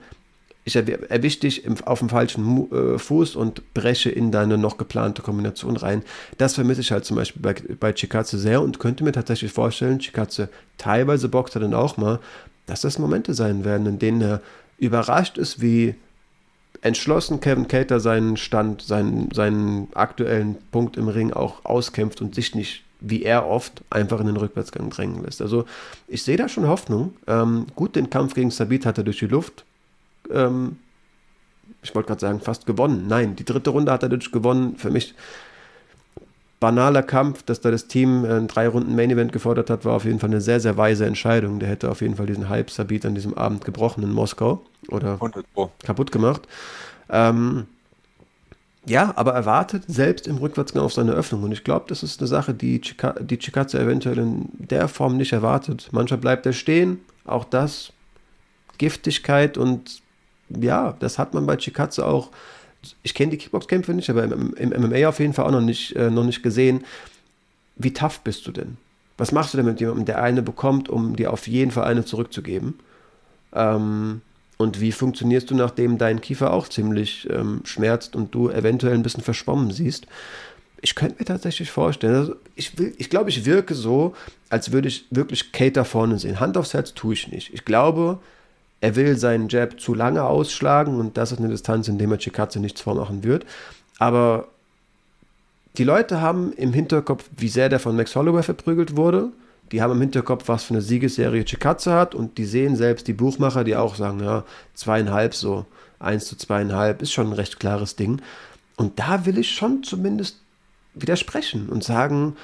[0.65, 5.75] ich erwische dich auf dem falschen äh, Fuß und breche in deine noch geplante Kombination
[5.75, 6.03] rein.
[6.37, 9.99] Das vermisse ich halt zum Beispiel bei, bei Chikatze sehr und könnte mir tatsächlich vorstellen,
[9.99, 12.19] Chikatze teilweise boxt er dann auch mal,
[12.65, 14.41] dass das Momente sein werden, in denen er
[14.77, 15.95] überrascht ist, wie
[16.81, 22.55] entschlossen Kevin Cater seinen Stand, seinen, seinen aktuellen Punkt im Ring auch auskämpft und sich
[22.55, 25.41] nicht wie er oft einfach in den Rückwärtsgang drängen lässt.
[25.41, 25.65] Also
[26.07, 27.13] ich sehe da schon Hoffnung.
[27.27, 29.65] Ähm, gut, den Kampf gegen Sabit hat er durch die Luft
[30.31, 30.77] ähm,
[31.81, 33.05] ich wollte gerade sagen, fast gewonnen.
[33.07, 34.75] Nein, die dritte Runde hat er dadurch gewonnen.
[34.77, 35.15] Für mich
[36.59, 40.05] banaler Kampf, dass da das Team ein drei Runden Main Event gefordert hat, war auf
[40.05, 41.59] jeden Fall eine sehr, sehr weise Entscheidung.
[41.59, 45.19] Der hätte auf jeden Fall diesen Hype Sabit an diesem Abend gebrochen in Moskau oder
[45.83, 46.47] kaputt gemacht.
[47.09, 47.67] Ähm,
[48.85, 51.43] ja, aber erwartet selbst im Rückwärtsgang auf seine Öffnung.
[51.43, 55.17] Und ich glaube, das ist eine Sache, die, Chika die Chikatze eventuell in der Form
[55.17, 55.89] nicht erwartet.
[55.91, 57.91] Manchmal bleibt er stehen, auch das.
[58.77, 60.02] Giftigkeit und
[60.59, 62.29] ja, das hat man bei Chikatze auch.
[63.01, 65.95] Ich kenne die Kickbox-Kämpfe nicht, aber im, im, MMA auf jeden Fall auch noch nicht,
[65.95, 66.83] äh, noch nicht gesehen.
[67.75, 68.77] Wie tough bist du denn?
[69.17, 72.03] Was machst du denn mit jemandem, der eine bekommt, um dir auf jeden Fall eine
[72.03, 72.79] zurückzugeben?
[73.53, 74.21] Ähm,
[74.57, 79.03] und wie funktionierst du, nachdem dein Kiefer auch ziemlich ähm, schmerzt und du eventuell ein
[79.03, 80.07] bisschen verschwommen siehst?
[80.81, 84.15] Ich könnte mir tatsächlich vorstellen, also ich, ich glaube, ich wirke so,
[84.49, 86.39] als würde ich wirklich Kate vorne sehen.
[86.39, 87.53] Hand aufs Herz tue ich nicht.
[87.53, 88.19] Ich glaube,
[88.83, 92.17] er will seinen Jab zu lange ausschlagen und das ist eine Distanz, in der er
[92.17, 93.45] Chikatze nichts vormachen wird.
[93.97, 94.49] Aber
[95.77, 99.29] die Leute haben im Hinterkopf, wie sehr der von Max Holloway verprügelt wurde.
[99.71, 103.13] Die haben im Hinterkopf, was für eine Siegesserie Chikatze hat und die sehen selbst die
[103.13, 104.43] Buchmacher, die auch sagen, ja,
[104.73, 105.65] zweieinhalb, so
[105.99, 108.21] eins zu zweieinhalb, ist schon ein recht klares Ding.
[108.75, 110.41] Und da will ich schon zumindest
[110.93, 112.35] widersprechen und sagen,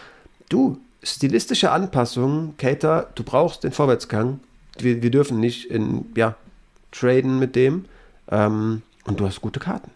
[0.47, 4.39] du, stilistische Anpassungen, Cater, du brauchst den Vorwärtsgang,
[4.83, 6.35] wir, wir dürfen nicht in, ja,
[6.91, 7.85] traden mit dem.
[8.31, 9.91] Ähm, und du hast gute Karten.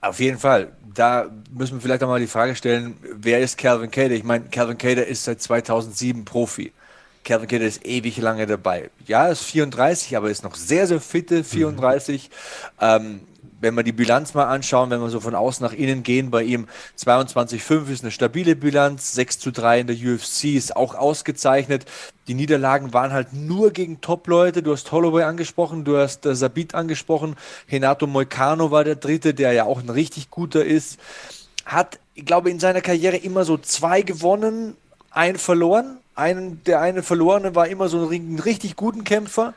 [0.00, 0.72] Auf jeden Fall.
[0.94, 4.12] Da müssen wir vielleicht auch mal die Frage stellen, wer ist Calvin Cater?
[4.12, 6.72] Ich meine, Calvin Cater ist seit 2007 Profi.
[7.22, 8.90] Calvin Cater ist ewig lange dabei.
[9.06, 12.28] Ja, ist 34, aber ist noch sehr, sehr fitte 34.
[12.28, 12.76] Mhm.
[12.80, 13.20] Ähm,
[13.60, 16.42] wenn wir die Bilanz mal anschauen, wenn wir so von außen nach innen gehen, bei
[16.42, 16.66] ihm
[16.98, 21.84] 22,5 ist eine stabile Bilanz, 6 zu 3 in der UFC ist auch ausgezeichnet.
[22.26, 24.62] Die Niederlagen waren halt nur gegen Top-Leute.
[24.62, 27.36] Du hast Holloway angesprochen, du hast äh, Sabit angesprochen,
[27.70, 30.98] Renato Moicano war der dritte, der ja auch ein richtig guter ist.
[31.66, 34.76] Hat, ich glaube, in seiner Karriere immer so zwei gewonnen,
[35.10, 35.98] einen verloren.
[36.14, 39.54] Einen, der eine verlorene war immer so ein richtig guten Kämpfer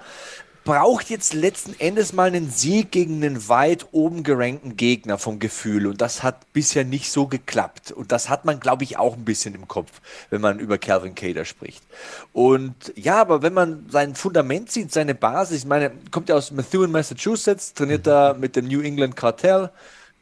[0.63, 5.87] braucht jetzt letzten Endes mal einen Sieg gegen einen weit oben gerankten Gegner vom Gefühl.
[5.87, 7.91] Und das hat bisher nicht so geklappt.
[7.91, 9.91] Und das hat man, glaube ich, auch ein bisschen im Kopf,
[10.29, 11.83] wenn man über Calvin Cater spricht.
[12.31, 16.51] Und ja, aber wenn man sein Fundament sieht, seine Basis, ich meine, kommt ja aus
[16.51, 19.69] Methuen, Massachusetts, trainiert da mit dem New England Cartel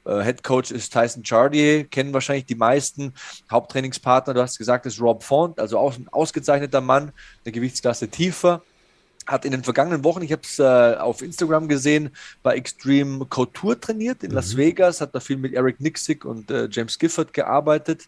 [0.04, 3.14] Äh, Head Coach ist Tyson Chardier, kennen wahrscheinlich die meisten.
[3.52, 7.12] Haupttrainingspartner, du hast gesagt, ist Rob Font, also auch ein ausgezeichneter Mann,
[7.46, 8.64] eine Gewichtsklasse tiefer
[9.28, 12.10] hat in den vergangenen Wochen, ich habe es äh, auf Instagram gesehen,
[12.44, 14.36] bei Extreme Couture trainiert in mhm.
[14.36, 18.08] Las Vegas, hat da viel mit Eric Nixick und äh, James Gifford gearbeitet.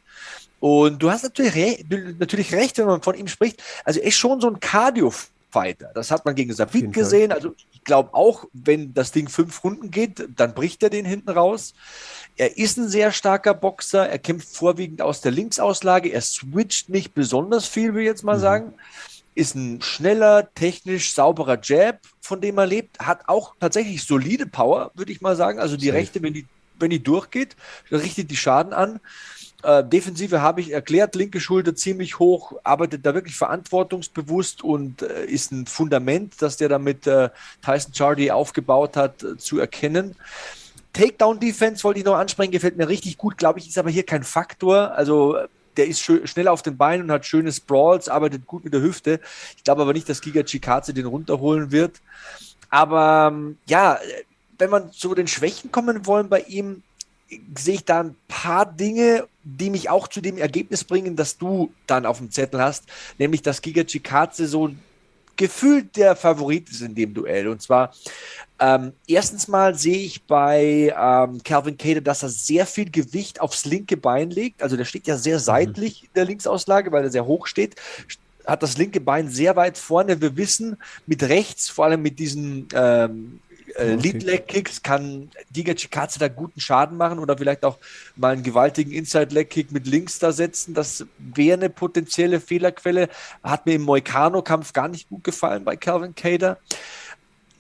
[0.60, 3.62] Und du hast natürlich, re natürlich recht, wenn man von ihm spricht.
[3.84, 5.92] Also er ist schon so ein Cardio-Fighter.
[5.94, 7.34] Das hat man gegen Sabit gesehen.
[7.34, 11.32] Also ich glaube auch, wenn das Ding fünf Runden geht, dann bricht er den hinten
[11.32, 11.74] raus.
[12.38, 14.08] Er ist ein sehr starker Boxer.
[14.08, 16.08] Er kämpft vorwiegend aus der Linksauslage.
[16.08, 18.42] Er switcht nicht besonders viel, will ich jetzt mal mhm.
[18.42, 18.74] sagen.
[19.36, 23.00] Ist ein schneller, technisch sauberer Jab, von dem er lebt.
[23.00, 25.60] Hat auch tatsächlich solide Power, würde ich mal sagen.
[25.60, 25.98] Also die Safe.
[25.98, 26.46] Rechte, wenn die,
[26.80, 27.56] wenn die durchgeht,
[27.92, 29.00] richtet die Schaden an.
[29.64, 35.26] Äh, Defensive habe ich erklärt, linke Schulter ziemlich hoch, arbeitet da wirklich verantwortungsbewusst und äh,
[35.26, 37.30] ist ein Fundament, das der da mit äh,
[37.62, 40.16] Tyson Chardy aufgebaut hat, äh, zu erkennen.
[40.92, 44.24] Takedown-Defense wollte ich noch ansprechen, gefällt mir richtig gut, glaube ich, ist aber hier kein
[44.24, 44.92] Faktor.
[44.92, 45.38] Also
[45.78, 49.20] der ist schnell auf den Beinen und hat schöne Sprawls, arbeitet gut mit der Hüfte.
[49.58, 52.02] Ich glaube aber nicht, dass Giga Chikaze den runterholen wird.
[52.70, 54.00] Aber ähm, ja,
[54.58, 56.84] wenn man zu den Schwächen kommen wollen bei ihm,
[57.58, 61.74] sehe ich da ein paar Dinge, die mich auch zu dem Ergebnis bringen, dass du
[61.88, 62.86] dann auf dem Zettel hast,
[63.18, 64.72] nämlich dass Giga Chikadze so
[65.36, 67.48] gefühlt der Favorit ist in dem Duell.
[67.48, 67.94] Und zwar
[68.60, 73.66] ähm, erstens mal sehe ich bei ähm, Calvin Cater, dass er sehr viel Gewicht aufs
[73.66, 74.64] linke Bein legt.
[74.64, 75.44] Also der steht ja sehr mhm.
[75.44, 77.76] seitlich in der Linksauslage, weil er sehr hoch steht
[78.46, 80.20] hat das linke Bein sehr weit vorne.
[80.20, 83.40] Wir wissen, mit rechts, vor allem mit diesen ähm,
[83.76, 87.78] äh, Lead-Leg-Kicks kann Giga Chikatze da guten Schaden machen oder vielleicht auch
[88.16, 90.74] mal einen gewaltigen Inside-Leg-Kick mit links da setzen.
[90.74, 93.10] Das wäre eine potenzielle Fehlerquelle.
[93.44, 96.60] Hat mir im Moicano-Kampf gar nicht gut gefallen bei Calvin Cater.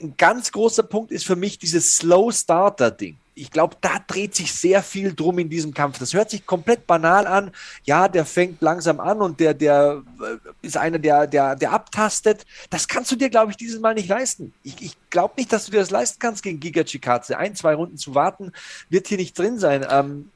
[0.02, 4.84] Ein ganz großer Punkt ist für mich dieses Slow-Starter-Ding ich glaube, da dreht sich sehr
[4.84, 6.00] viel drum in diesem Kampf.
[6.00, 7.52] Das hört sich komplett banal an.
[7.84, 12.46] Ja, der fängt langsam an und der, der äh, ist einer, der, der, der abtastet.
[12.70, 14.54] Das kannst du dir, glaube ich, dieses Mal nicht leisten.
[14.64, 17.38] Ich, ich glaube nicht, dass du dir das leisten kannst, gegen Giga Chikadze.
[17.38, 18.52] Ein, zwei Runden zu warten,
[18.90, 19.86] wird hier nicht drin sein.
[19.90, 20.30] Ähm,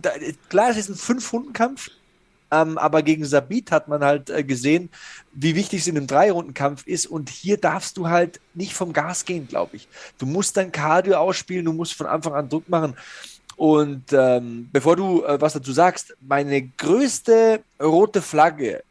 [0.00, 0.10] da,
[0.48, 1.90] klar, es ist ein Fünf-Runden-Kampf.
[2.52, 4.90] Ähm, aber gegen Sabit hat man halt äh, gesehen,
[5.32, 7.06] wie wichtig es in einem Drei-Runden-Kampf ist.
[7.06, 9.88] Und hier darfst du halt nicht vom Gas gehen, glaube ich.
[10.18, 12.94] Du musst dein Cardio ausspielen, du musst von Anfang an Druck machen.
[13.56, 18.82] Und ähm, bevor du äh, was dazu sagst, meine größte rote Flagge,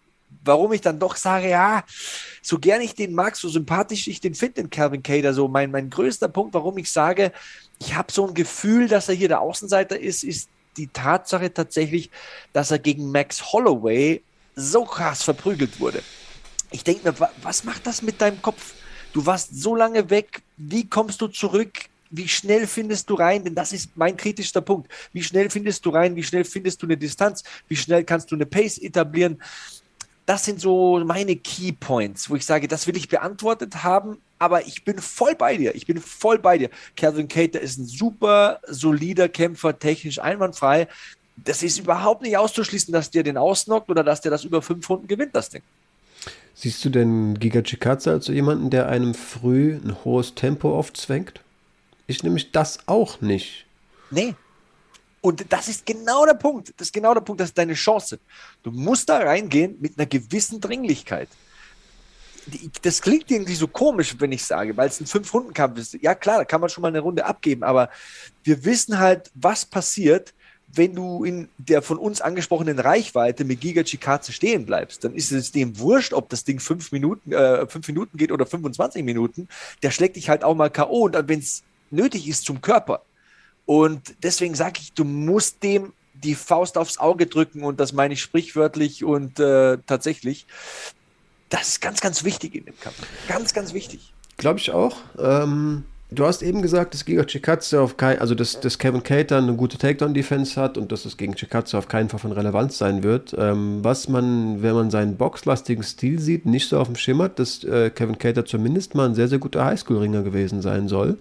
[0.43, 1.84] warum ich dann doch sage, ja,
[2.41, 5.69] so gern ich den mag, so sympathisch ich den finde, den Calvin Cater, so mein,
[5.69, 7.32] mein größter Punkt, warum ich sage,
[7.80, 12.10] ich habe so ein Gefühl, dass er hier der Außenseiter ist, ist die Tatsache tatsächlich,
[12.53, 14.21] dass er gegen Max Holloway
[14.55, 16.01] so krass verprügelt wurde.
[16.71, 18.73] Ich denke mir, was macht das mit deinem Kopf?
[19.13, 21.71] Du warst so lange weg, wie kommst du zurück?
[22.10, 23.43] Wie schnell findest du rein?
[23.43, 24.91] Denn das ist mein kritischster Punkt.
[25.13, 26.15] Wie schnell findest du rein?
[26.15, 27.43] Wie schnell findest du eine Distanz?
[27.67, 29.41] Wie schnell kannst du eine Pace etablieren?
[30.25, 34.65] Das sind so meine Key Points, wo ich sage, das will ich beantwortet haben aber
[34.65, 35.75] ich bin voll bei dir.
[35.75, 36.71] Ich bin voll bei dir.
[36.97, 40.88] Calvin Cater ist ein super solider Kämpfer, technisch einwandfrei.
[41.38, 44.89] Das ist überhaupt nicht auszuschließen, dass der den ausnockt oder dass der das über fünf
[44.89, 45.62] Runden gewinnt, das Ding.
[46.56, 51.41] Siehst du denn Giga Chikadze als jemanden, der einem früh ein hohes Tempo aufzwängt?
[52.08, 53.67] Ich nämlich das auch nicht.
[54.10, 54.34] Nee.
[55.21, 56.73] Und das ist genau der Punkt.
[56.77, 57.41] Das ist genau der Punkt.
[57.41, 58.17] Das ist deine Chance.
[58.63, 61.30] Du musst da reingehen mit einer gewissen Dringlichkeit
[62.82, 65.97] das klingt irgendwie so komisch, wenn ich sage, weil es ein Fünf-Runden-Kampf ist.
[66.01, 67.89] Ja, klar, da kann man schon mal eine Runde abgeben, aber
[68.43, 70.34] wir wissen halt, was passiert,
[70.73, 75.04] wenn du in der von uns angesprochenen Reichweite mit Giga Chikaze stehen bleibst.
[75.04, 78.45] Dann ist es dem wurscht, ob das Ding fünf Minuten, äh, fünf Minuten geht oder
[78.45, 79.47] 25 Minuten.
[79.84, 81.06] Der schlägt dich halt auch mal K.O.
[81.06, 83.01] und wenn es nötig ist zum Körper.
[83.65, 88.13] Und deswegen sage ich, du musst dem die Faust aufs Auge drücken und das meine
[88.13, 90.45] ich sprichwörtlich und äh, tatsächlich.
[91.52, 92.96] Das ist ganz, ganz wichtig in dem Kampf.
[93.28, 94.14] Ganz, ganz wichtig.
[94.38, 94.98] Glaube ich auch.
[95.20, 99.38] Ähm, du hast eben gesagt, dass Giga Chikatze auf kein, also dass, dass Kevin Cater
[99.38, 103.04] eine gute Takedown-Defense hat und dass es gegen Chikatze auf keinen Fall von Relevanz sein
[103.04, 103.36] wird.
[103.38, 107.38] Ähm, was man, wenn man seinen boxlastigen Stil sieht, nicht so auf dem Schirm hat,
[107.38, 111.18] dass äh, Kevin Cater zumindest mal ein sehr, sehr guter Highschool-Ringer gewesen sein soll.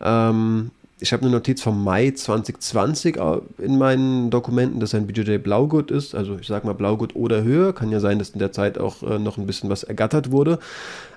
[0.00, 3.18] Ähm, ich habe eine Notiz vom Mai 2020
[3.58, 6.14] in meinen Dokumenten, dass ein BJJ Blaugut ist.
[6.14, 7.72] Also ich sage mal Blaugut oder höher.
[7.72, 10.58] Kann ja sein, dass in der Zeit auch äh, noch ein bisschen was ergattert wurde.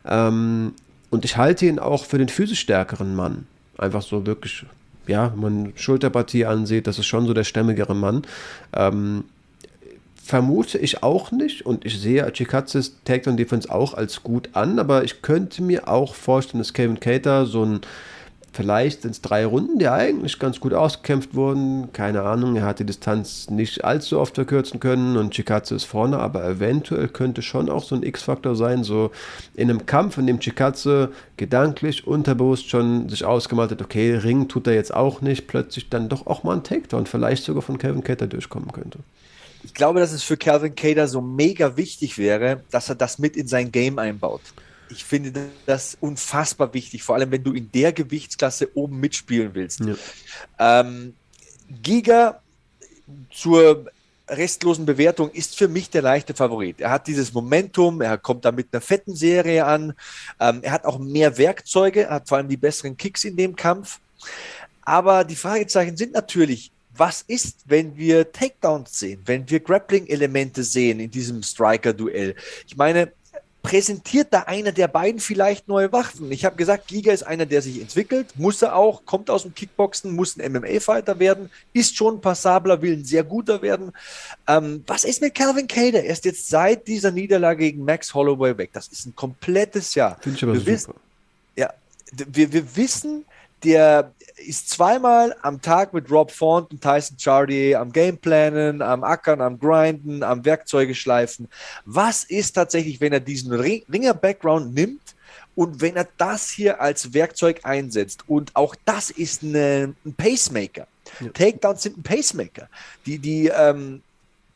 [0.05, 0.73] Ähm,
[1.09, 3.45] und ich halte ihn auch für den physisch stärkeren Mann.
[3.77, 4.65] Einfach so wirklich,
[5.07, 8.23] ja, wenn man Schulterpartie ansieht, das ist schon so der stämmigere Mann.
[8.73, 9.25] Ähm,
[10.23, 15.03] vermute ich auch nicht und ich sehe Chikazes Takedown Defense auch als gut an, aber
[15.03, 17.81] ich könnte mir auch vorstellen, dass Kevin Cater so ein
[18.55, 21.91] Vielleicht sind es drei Runden, die eigentlich ganz gut ausgekämpft wurden.
[21.91, 26.19] Keine Ahnung, er hat die Distanz nicht allzu oft verkürzen können und Chikatze ist vorne,
[26.19, 29.09] aber eventuell könnte schon auch so ein X-Faktor sein, so
[29.55, 34.67] in einem Kampf, in dem Chikatze gedanklich, unterbewusst schon sich ausgemalt hat, okay, Ring tut
[34.67, 38.03] er jetzt auch nicht, plötzlich dann doch auch mal ein Takedown, vielleicht sogar von Kevin
[38.03, 38.99] Ketter durchkommen könnte.
[39.63, 43.35] Ich glaube, dass es für Calvin Cater so mega wichtig wäre, dass er das mit
[43.35, 44.41] in sein Game einbaut
[44.93, 49.81] ich finde das unfassbar wichtig, vor allem wenn du in der Gewichtsklasse oben mitspielen willst.
[49.81, 49.95] Ja.
[50.59, 51.15] Ähm,
[51.81, 52.41] Giga
[53.31, 53.85] zur
[54.29, 56.79] restlosen Bewertung ist für mich der leichte Favorit.
[56.79, 59.93] Er hat dieses Momentum, er kommt da mit einer fetten Serie an,
[60.39, 63.55] ähm, er hat auch mehr Werkzeuge, er hat vor allem die besseren Kicks in dem
[63.55, 63.99] Kampf.
[64.83, 70.99] Aber die Fragezeichen sind natürlich, was ist, wenn wir Takedowns sehen, wenn wir Grappling-Elemente sehen
[70.99, 72.35] in diesem Striker-Duell?
[72.67, 73.11] Ich meine,
[73.63, 76.31] präsentiert da einer der beiden vielleicht neue Waffen.
[76.33, 79.55] Ich habe gesagt, Giga ist einer, der sich entwickelt, muss er auch, kommt aus dem
[79.55, 83.93] Kickboxen, muss ein MMA-Fighter werden, ist schon passabler, will ein sehr guter werden.
[84.47, 86.03] Ähm, was ist mit Calvin Cater?
[86.03, 88.71] Er ist jetzt seit dieser Niederlage gegen Max Holloway weg.
[88.73, 90.17] Das ist ein komplettes Jahr.
[90.19, 90.71] Finde ich aber wir super.
[90.73, 90.93] Wissen,
[91.55, 91.73] ja,
[92.11, 93.25] wir, wir wissen,
[93.63, 99.41] der ist zweimal am Tag mit Rob Font und Tyson Chardier am Gameplanen, am Ackern,
[99.41, 101.47] am Grinden, am Werkzeuge schleifen.
[101.85, 105.15] Was ist tatsächlich, wenn er diesen Ringer-Background nimmt
[105.55, 108.23] und wenn er das hier als Werkzeug einsetzt?
[108.27, 110.87] Und auch das ist eine, ein Pacemaker.
[111.19, 111.29] Ja.
[111.29, 112.67] Takedowns sind ein Pacemaker.
[113.05, 114.01] Die, die, ähm,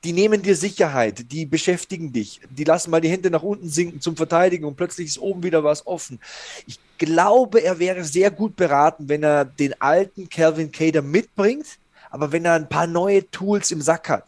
[0.08, 4.00] die nehmen dir Sicherheit, die beschäftigen dich, die lassen mal die Hände nach unten sinken
[4.00, 6.22] zum Verteidigen und plötzlich ist oben wieder was offen.
[6.66, 11.66] Ich glaube, er wäre sehr gut beraten, wenn er den alten Calvin Cater mitbringt,
[12.10, 14.24] aber wenn er ein paar neue Tools im Sack hat.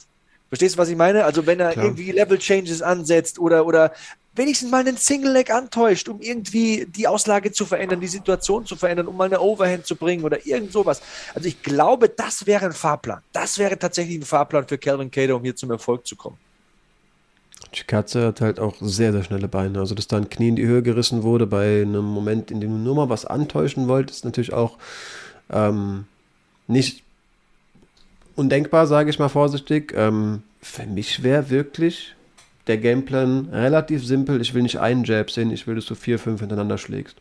[0.49, 1.23] Verstehst du, was ich meine?
[1.23, 1.85] Also wenn er Klar.
[1.85, 3.93] irgendwie Level Changes ansetzt oder, oder
[4.33, 8.75] wenigstens mal einen Single Leg antäuscht, um irgendwie die Auslage zu verändern, die Situation zu
[8.75, 11.01] verändern, um mal eine Overhand zu bringen oder irgend sowas.
[11.33, 13.21] Also ich glaube, das wäre ein Fahrplan.
[13.33, 16.37] Das wäre tatsächlich ein Fahrplan für Calvin Cater, um hier zum Erfolg zu kommen.
[17.71, 19.79] Chikatze hat halt auch sehr, sehr schnelle Beine.
[19.79, 22.71] Also, dass da ein Knie in die Höhe gerissen wurde bei einem Moment, in dem
[22.71, 24.77] du nur mal was antäuschen wolltest, ist natürlich auch
[25.51, 26.05] ähm,
[26.67, 27.03] nicht
[28.35, 29.93] undenkbar, sage ich mal vorsichtig.
[29.95, 32.15] Ähm, für mich wäre wirklich
[32.69, 34.39] der Gameplan relativ simpel.
[34.39, 37.17] Ich will nicht einen Jab sehen, ich will, dass du vier, fünf hintereinander schlägst.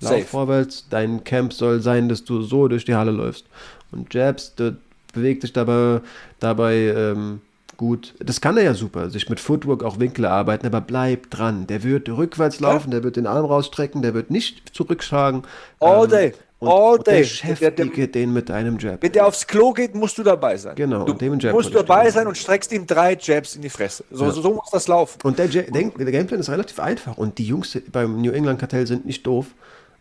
[0.00, 0.24] Lauf Safe.
[0.24, 3.46] vorwärts, dein Camp soll sein, dass du so durch die Halle läufst.
[3.90, 4.76] Und Jabs, du
[5.14, 6.02] bewegt dich dabei,
[6.38, 7.40] dabei ähm,
[7.76, 8.14] gut.
[8.18, 11.66] Das kann er ja super, sich mit Footwork auch Winkel erarbeiten, aber bleib dran.
[11.66, 12.96] Der wird rückwärts laufen, ja.
[12.96, 15.42] der wird den Arm rausstrecken, der wird nicht zurückschlagen.
[15.80, 16.32] All ähm, day.
[16.58, 17.20] Und, All day.
[17.20, 19.02] Beschäftige den mit einem Jab.
[19.02, 20.74] Wenn der aufs Klo geht, musst du dabei sein.
[20.74, 21.04] Genau.
[21.04, 24.04] Du und Jab musst dabei sein und streckst ihm drei Jabs in die Fresse.
[24.10, 24.30] So, ja.
[24.30, 25.18] so, so muss das laufen.
[25.22, 27.18] Und der, der Gameplan ist relativ einfach.
[27.18, 29.46] Und die Jungs beim New England Kartell sind nicht doof.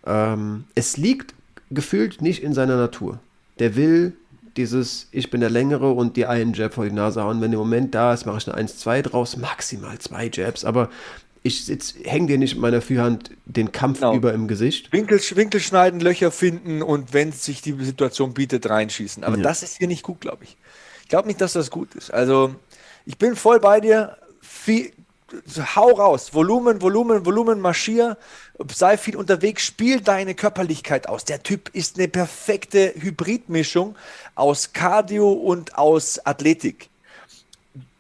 [0.06, 1.34] Ähm, es liegt
[1.72, 3.20] gefühlt nicht in seiner Natur.
[3.60, 4.14] Der will
[4.58, 7.42] dieses, ich bin der Längere und die einen Jab vor die Nase hauen.
[7.42, 10.90] Wenn der Moment da ist, mache ich eine 1-2 draus, maximal zwei Jabs, aber
[11.44, 11.72] ich
[12.06, 14.16] hänge dir nicht mit meiner Führhand den Kampf genau.
[14.16, 14.92] über im Gesicht.
[14.92, 19.24] Winkel, Winkel schneiden, Löcher finden und wenn sich die Situation bietet, reinschießen.
[19.24, 19.44] Aber ja.
[19.44, 20.58] das ist hier nicht gut, glaube ich.
[21.04, 22.12] Ich glaube nicht, dass das gut ist.
[22.12, 22.56] Also,
[23.06, 24.18] ich bin voll bei dir.
[24.42, 24.92] Viel,
[25.76, 26.34] hau raus.
[26.34, 28.18] Volumen, Volumen, Volumen, marschier.
[28.74, 31.26] Sei viel unterwegs, spiel deine Körperlichkeit aus.
[31.26, 33.96] Der Typ ist eine perfekte Hybridmischung
[34.36, 36.90] aus Cardio und aus Athletik.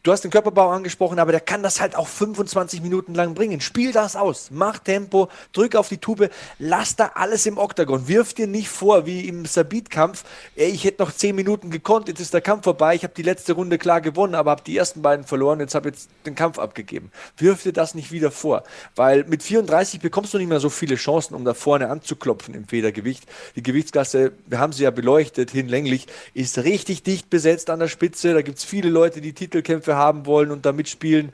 [0.05, 3.59] Du hast den Körperbau angesprochen, aber der kann das halt auch 25 Minuten lang bringen.
[3.59, 8.07] Spiel das aus, mach Tempo, drück auf die Tube, lass da alles im Oktagon.
[8.07, 10.23] Wirf dir nicht vor, wie im Sabit-Kampf,
[10.55, 13.53] ich hätte noch 10 Minuten gekonnt, jetzt ist der Kampf vorbei, ich habe die letzte
[13.53, 17.11] Runde klar gewonnen, aber habe die ersten beiden verloren, jetzt habe ich den Kampf abgegeben.
[17.37, 18.61] Wirf dir das nicht wieder vor,
[18.95, 22.67] weil mit 34 bekommst du nicht mehr so viele Chancen, um da vorne anzuklopfen im
[22.67, 23.23] Federgewicht.
[23.55, 28.35] Die Gewichtsklasse, wir haben sie ja beleuchtet, hinlänglich, ist richtig dicht besetzt an der Spitze.
[28.35, 31.31] Da gibt es viele Leute, die Titelkämpfe haben wollen und da mitspielen.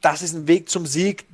[0.00, 1.24] Das ist ein Weg zum Sieg,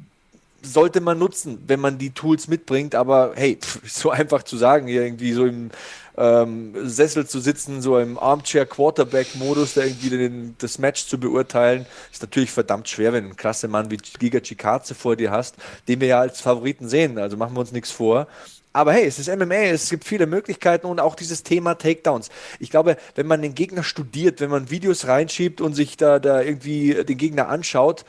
[0.62, 2.94] sollte man nutzen, wenn man die Tools mitbringt.
[2.94, 5.70] Aber hey, so einfach zu sagen, hier irgendwie so im
[6.16, 12.22] ähm, Sessel zu sitzen, so im Armchair-Quarterback-Modus, da irgendwie den, das Match zu beurteilen, ist
[12.22, 15.56] natürlich verdammt schwer, wenn du einen klasse Mann wie Giga Chikaze vor dir hast,
[15.88, 17.18] den wir ja als Favoriten sehen.
[17.18, 18.26] Also machen wir uns nichts vor.
[18.72, 22.30] Aber hey, es ist MMA, es gibt viele Möglichkeiten und auch dieses Thema Takedowns.
[22.58, 26.40] Ich glaube, wenn man den Gegner studiert, wenn man Videos reinschiebt und sich da, da
[26.40, 28.04] irgendwie den Gegner anschaut,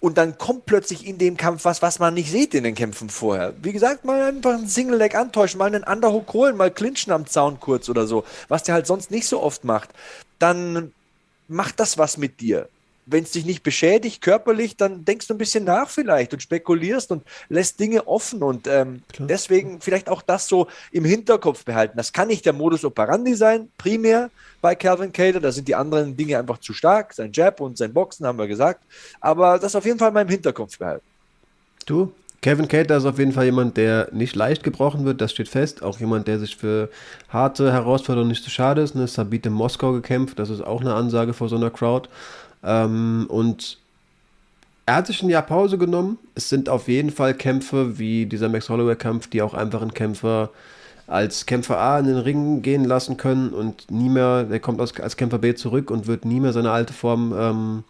[0.00, 3.10] und dann kommt plötzlich in dem Kampf was, was man nicht sieht in den Kämpfen
[3.10, 3.54] vorher.
[3.62, 7.26] Wie gesagt, mal einfach einen Single Leg antäuschen, mal einen Underhook holen, mal clinchen am
[7.26, 9.90] Zaun kurz oder so, was der halt sonst nicht so oft macht.
[10.38, 10.92] Dann
[11.48, 12.68] macht das was mit dir
[13.10, 17.10] wenn es dich nicht beschädigt körperlich, dann denkst du ein bisschen nach vielleicht und spekulierst
[17.10, 18.42] und lässt Dinge offen.
[18.42, 21.96] Und ähm, deswegen vielleicht auch das so im Hinterkopf behalten.
[21.96, 24.30] Das kann nicht der Modus operandi sein, primär
[24.60, 25.40] bei Calvin Cater.
[25.40, 27.14] Da sind die anderen Dinge einfach zu stark.
[27.14, 28.82] Sein Jab und sein Boxen haben wir gesagt.
[29.20, 31.04] Aber das auf jeden Fall mal im Hinterkopf behalten.
[31.86, 35.48] Du, Kevin Cater ist auf jeden Fall jemand, der nicht leicht gebrochen wird, das steht
[35.48, 35.82] fest.
[35.82, 36.88] Auch jemand, der sich für
[37.28, 38.94] harte Herausforderungen nicht zu schade ist.
[38.94, 39.08] Ne?
[39.08, 42.08] Sabit in Moskau gekämpft, das ist auch eine Ansage vor so einer Crowd.
[42.62, 43.78] Ähm, und
[44.86, 46.18] er hat sich ein Jahr Pause genommen.
[46.34, 50.50] Es sind auf jeden Fall Kämpfe wie dieser Max Holloway-Kampf, die auch einfach einen Kämpfer
[51.06, 55.16] als Kämpfer A in den Ring gehen lassen können und nie mehr, der kommt als,
[55.16, 57.84] Kämpfer B zurück und wird nie mehr seine alte Form ähm,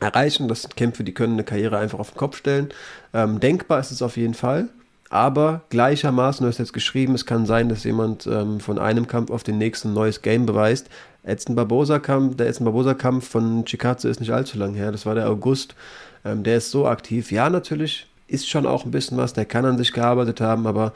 [0.00, 0.48] erreichen.
[0.48, 2.68] Das sind Kämpfe, die können eine Karriere einfach auf den Kopf stellen.
[3.12, 4.68] Ähm, denkbar ist es auf jeden Fall.
[5.14, 9.30] Aber gleichermaßen, du hast jetzt geschrieben, es kann sein, dass jemand ähm, von einem Kampf
[9.30, 10.88] auf den nächsten ein neues Game beweist.
[11.22, 14.90] Edson Barbosa Kampf, der Edson Barbosa Kampf von Chikatze ist nicht allzu lang her.
[14.90, 15.76] Das war der August.
[16.24, 17.30] Ähm, der ist so aktiv.
[17.30, 19.34] Ja, natürlich ist schon auch ein bisschen was.
[19.34, 20.92] Der kann an sich gearbeitet haben, aber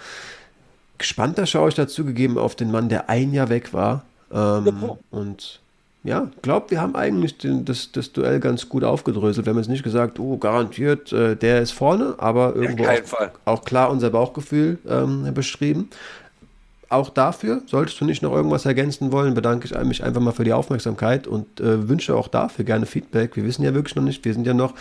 [0.99, 4.05] gespannter schaue ich dazu gegeben auf den Mann, der ein Jahr weg war.
[4.33, 5.61] Ähm, und
[6.09, 9.47] ja, glaube, wir haben eigentlich den, das, das Duell ganz gut aufgedröselt.
[9.47, 13.65] Wir haben jetzt nicht gesagt, oh, garantiert, äh, der ist vorne, aber irgendwo auch, auch,
[13.65, 15.91] klar unser Bauchgefühl ähm, beschrieben.
[16.89, 20.45] Auch dafür, solltest du nicht noch irgendwas ergänzen wollen, bedanke ich mich einfach mal für
[20.45, 23.37] die Aufmerksamkeit und äh, wünsche auch dafür gerne Feedback.
[23.37, 24.73] Wir wissen ja wirklich noch nicht, wir sind ja noch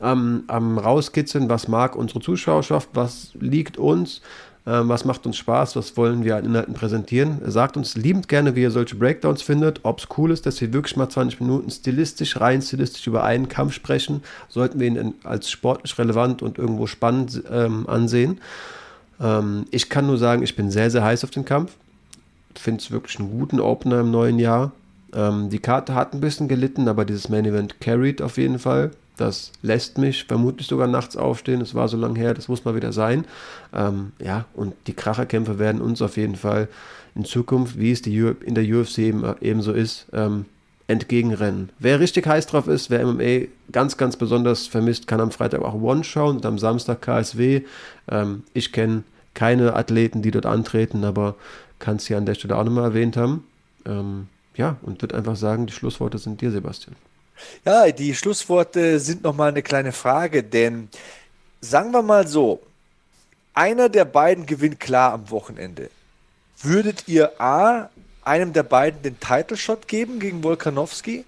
[0.00, 4.22] ähm, am rauskitzeln, was mag unsere Zuschauerschaft, was liegt uns
[4.64, 7.40] was macht uns Spaß, was wollen wir an Inhalten präsentieren.
[7.46, 10.72] Sagt uns liebend gerne, wie ihr solche Breakdowns findet, ob es cool ist, dass wir
[10.72, 14.22] wirklich mal 20 Minuten stilistisch, rein stilistisch über einen Kampf sprechen.
[14.48, 18.38] Sollten wir ihn als sportlich relevant und irgendwo spannend ähm, ansehen.
[19.20, 21.72] Ähm, ich kann nur sagen, ich bin sehr, sehr heiß auf den Kampf.
[22.54, 24.72] Finde es wirklich einen guten Opener im neuen Jahr.
[25.14, 28.90] Ähm, die Karte hat ein bisschen gelitten, aber dieses Main Event carried auf jeden Fall.
[29.20, 31.60] Das lässt mich vermutlich sogar nachts aufstehen.
[31.60, 33.26] Es war so lange her, das muss mal wieder sein.
[33.74, 36.68] Ähm, ja, und die Kracherkämpfe werden uns auf jeden Fall
[37.14, 40.46] in Zukunft, wie es die in der UFC eben, ebenso ist, ähm,
[40.86, 41.68] entgegenrennen.
[41.78, 45.74] Wer richtig heiß drauf ist, wer MMA ganz, ganz besonders vermisst, kann am Freitag auch
[45.74, 47.60] One schauen und am Samstag KSW.
[48.10, 49.02] Ähm, ich kenne
[49.34, 51.34] keine Athleten, die dort antreten, aber
[51.78, 53.44] kann es hier an der Stelle auch nochmal erwähnt haben.
[53.84, 56.96] Ähm, ja, und würde einfach sagen, die Schlussworte sind dir, Sebastian.
[57.64, 60.88] Ja, die Schlussworte sind nochmal eine kleine Frage, denn
[61.60, 62.60] sagen wir mal so,
[63.54, 65.90] einer der beiden gewinnt klar am Wochenende.
[66.62, 67.90] Würdet ihr A,
[68.22, 71.24] einem der beiden den Title Shot geben gegen Volkanowski?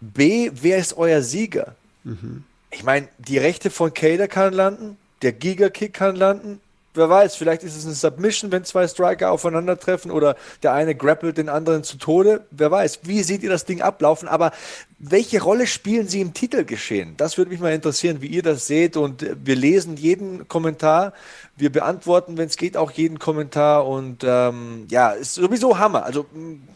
[0.00, 1.74] B, wer ist euer Sieger?
[2.04, 2.44] Mhm.
[2.70, 6.60] Ich meine, die Rechte von Kader kann landen, der Giga-Kick kann landen,
[6.94, 11.38] wer weiß, vielleicht ist es eine Submission, wenn zwei Striker aufeinandertreffen oder der eine grappelt
[11.38, 12.46] den anderen zu Tode.
[12.50, 14.28] Wer weiß, wie seht ihr das Ding ablaufen?
[14.28, 14.52] Aber
[14.98, 17.16] welche Rolle spielen sie im Titelgeschehen?
[17.16, 18.96] Das würde mich mal interessieren, wie ihr das seht.
[18.96, 21.12] Und wir lesen jeden Kommentar.
[21.56, 23.86] Wir beantworten, wenn es geht, auch jeden Kommentar.
[23.86, 26.04] Und ähm, ja, ist sowieso Hammer.
[26.04, 26.26] Also,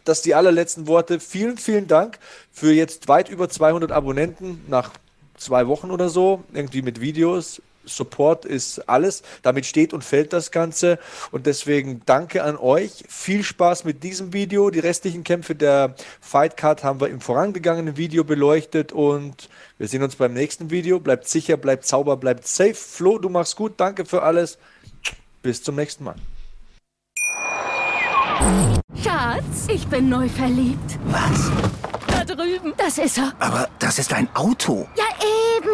[0.05, 1.21] das die allerletzten Worte.
[1.21, 2.19] Vielen, vielen Dank
[2.53, 4.93] für jetzt weit über 200 Abonnenten nach
[5.37, 7.61] zwei Wochen oder so, irgendwie mit Videos.
[7.87, 9.23] Support ist alles.
[9.43, 10.99] Damit steht und fällt das Ganze.
[11.31, 13.05] Und deswegen danke an euch.
[13.09, 14.71] Viel Spaß mit diesem Video.
[14.71, 18.93] Die restlichen Kämpfe der Fight Card haben wir im vorangegangenen Video beleuchtet.
[18.93, 21.01] Und wir sehen uns beim nächsten Video.
[21.01, 22.75] Bleibt sicher, bleibt sauber, bleibt safe.
[22.75, 23.75] Flo, du machst gut.
[23.77, 24.59] Danke für alles.
[25.43, 26.17] Bis zum nächsten Mal.
[29.03, 30.99] Schatz, ich bin neu verliebt.
[31.07, 31.51] Was?
[32.07, 32.73] Da drüben.
[32.77, 33.33] Das ist er.
[33.39, 34.89] Aber das ist ein Auto.
[34.97, 35.05] Ja,
[35.57, 35.74] eben.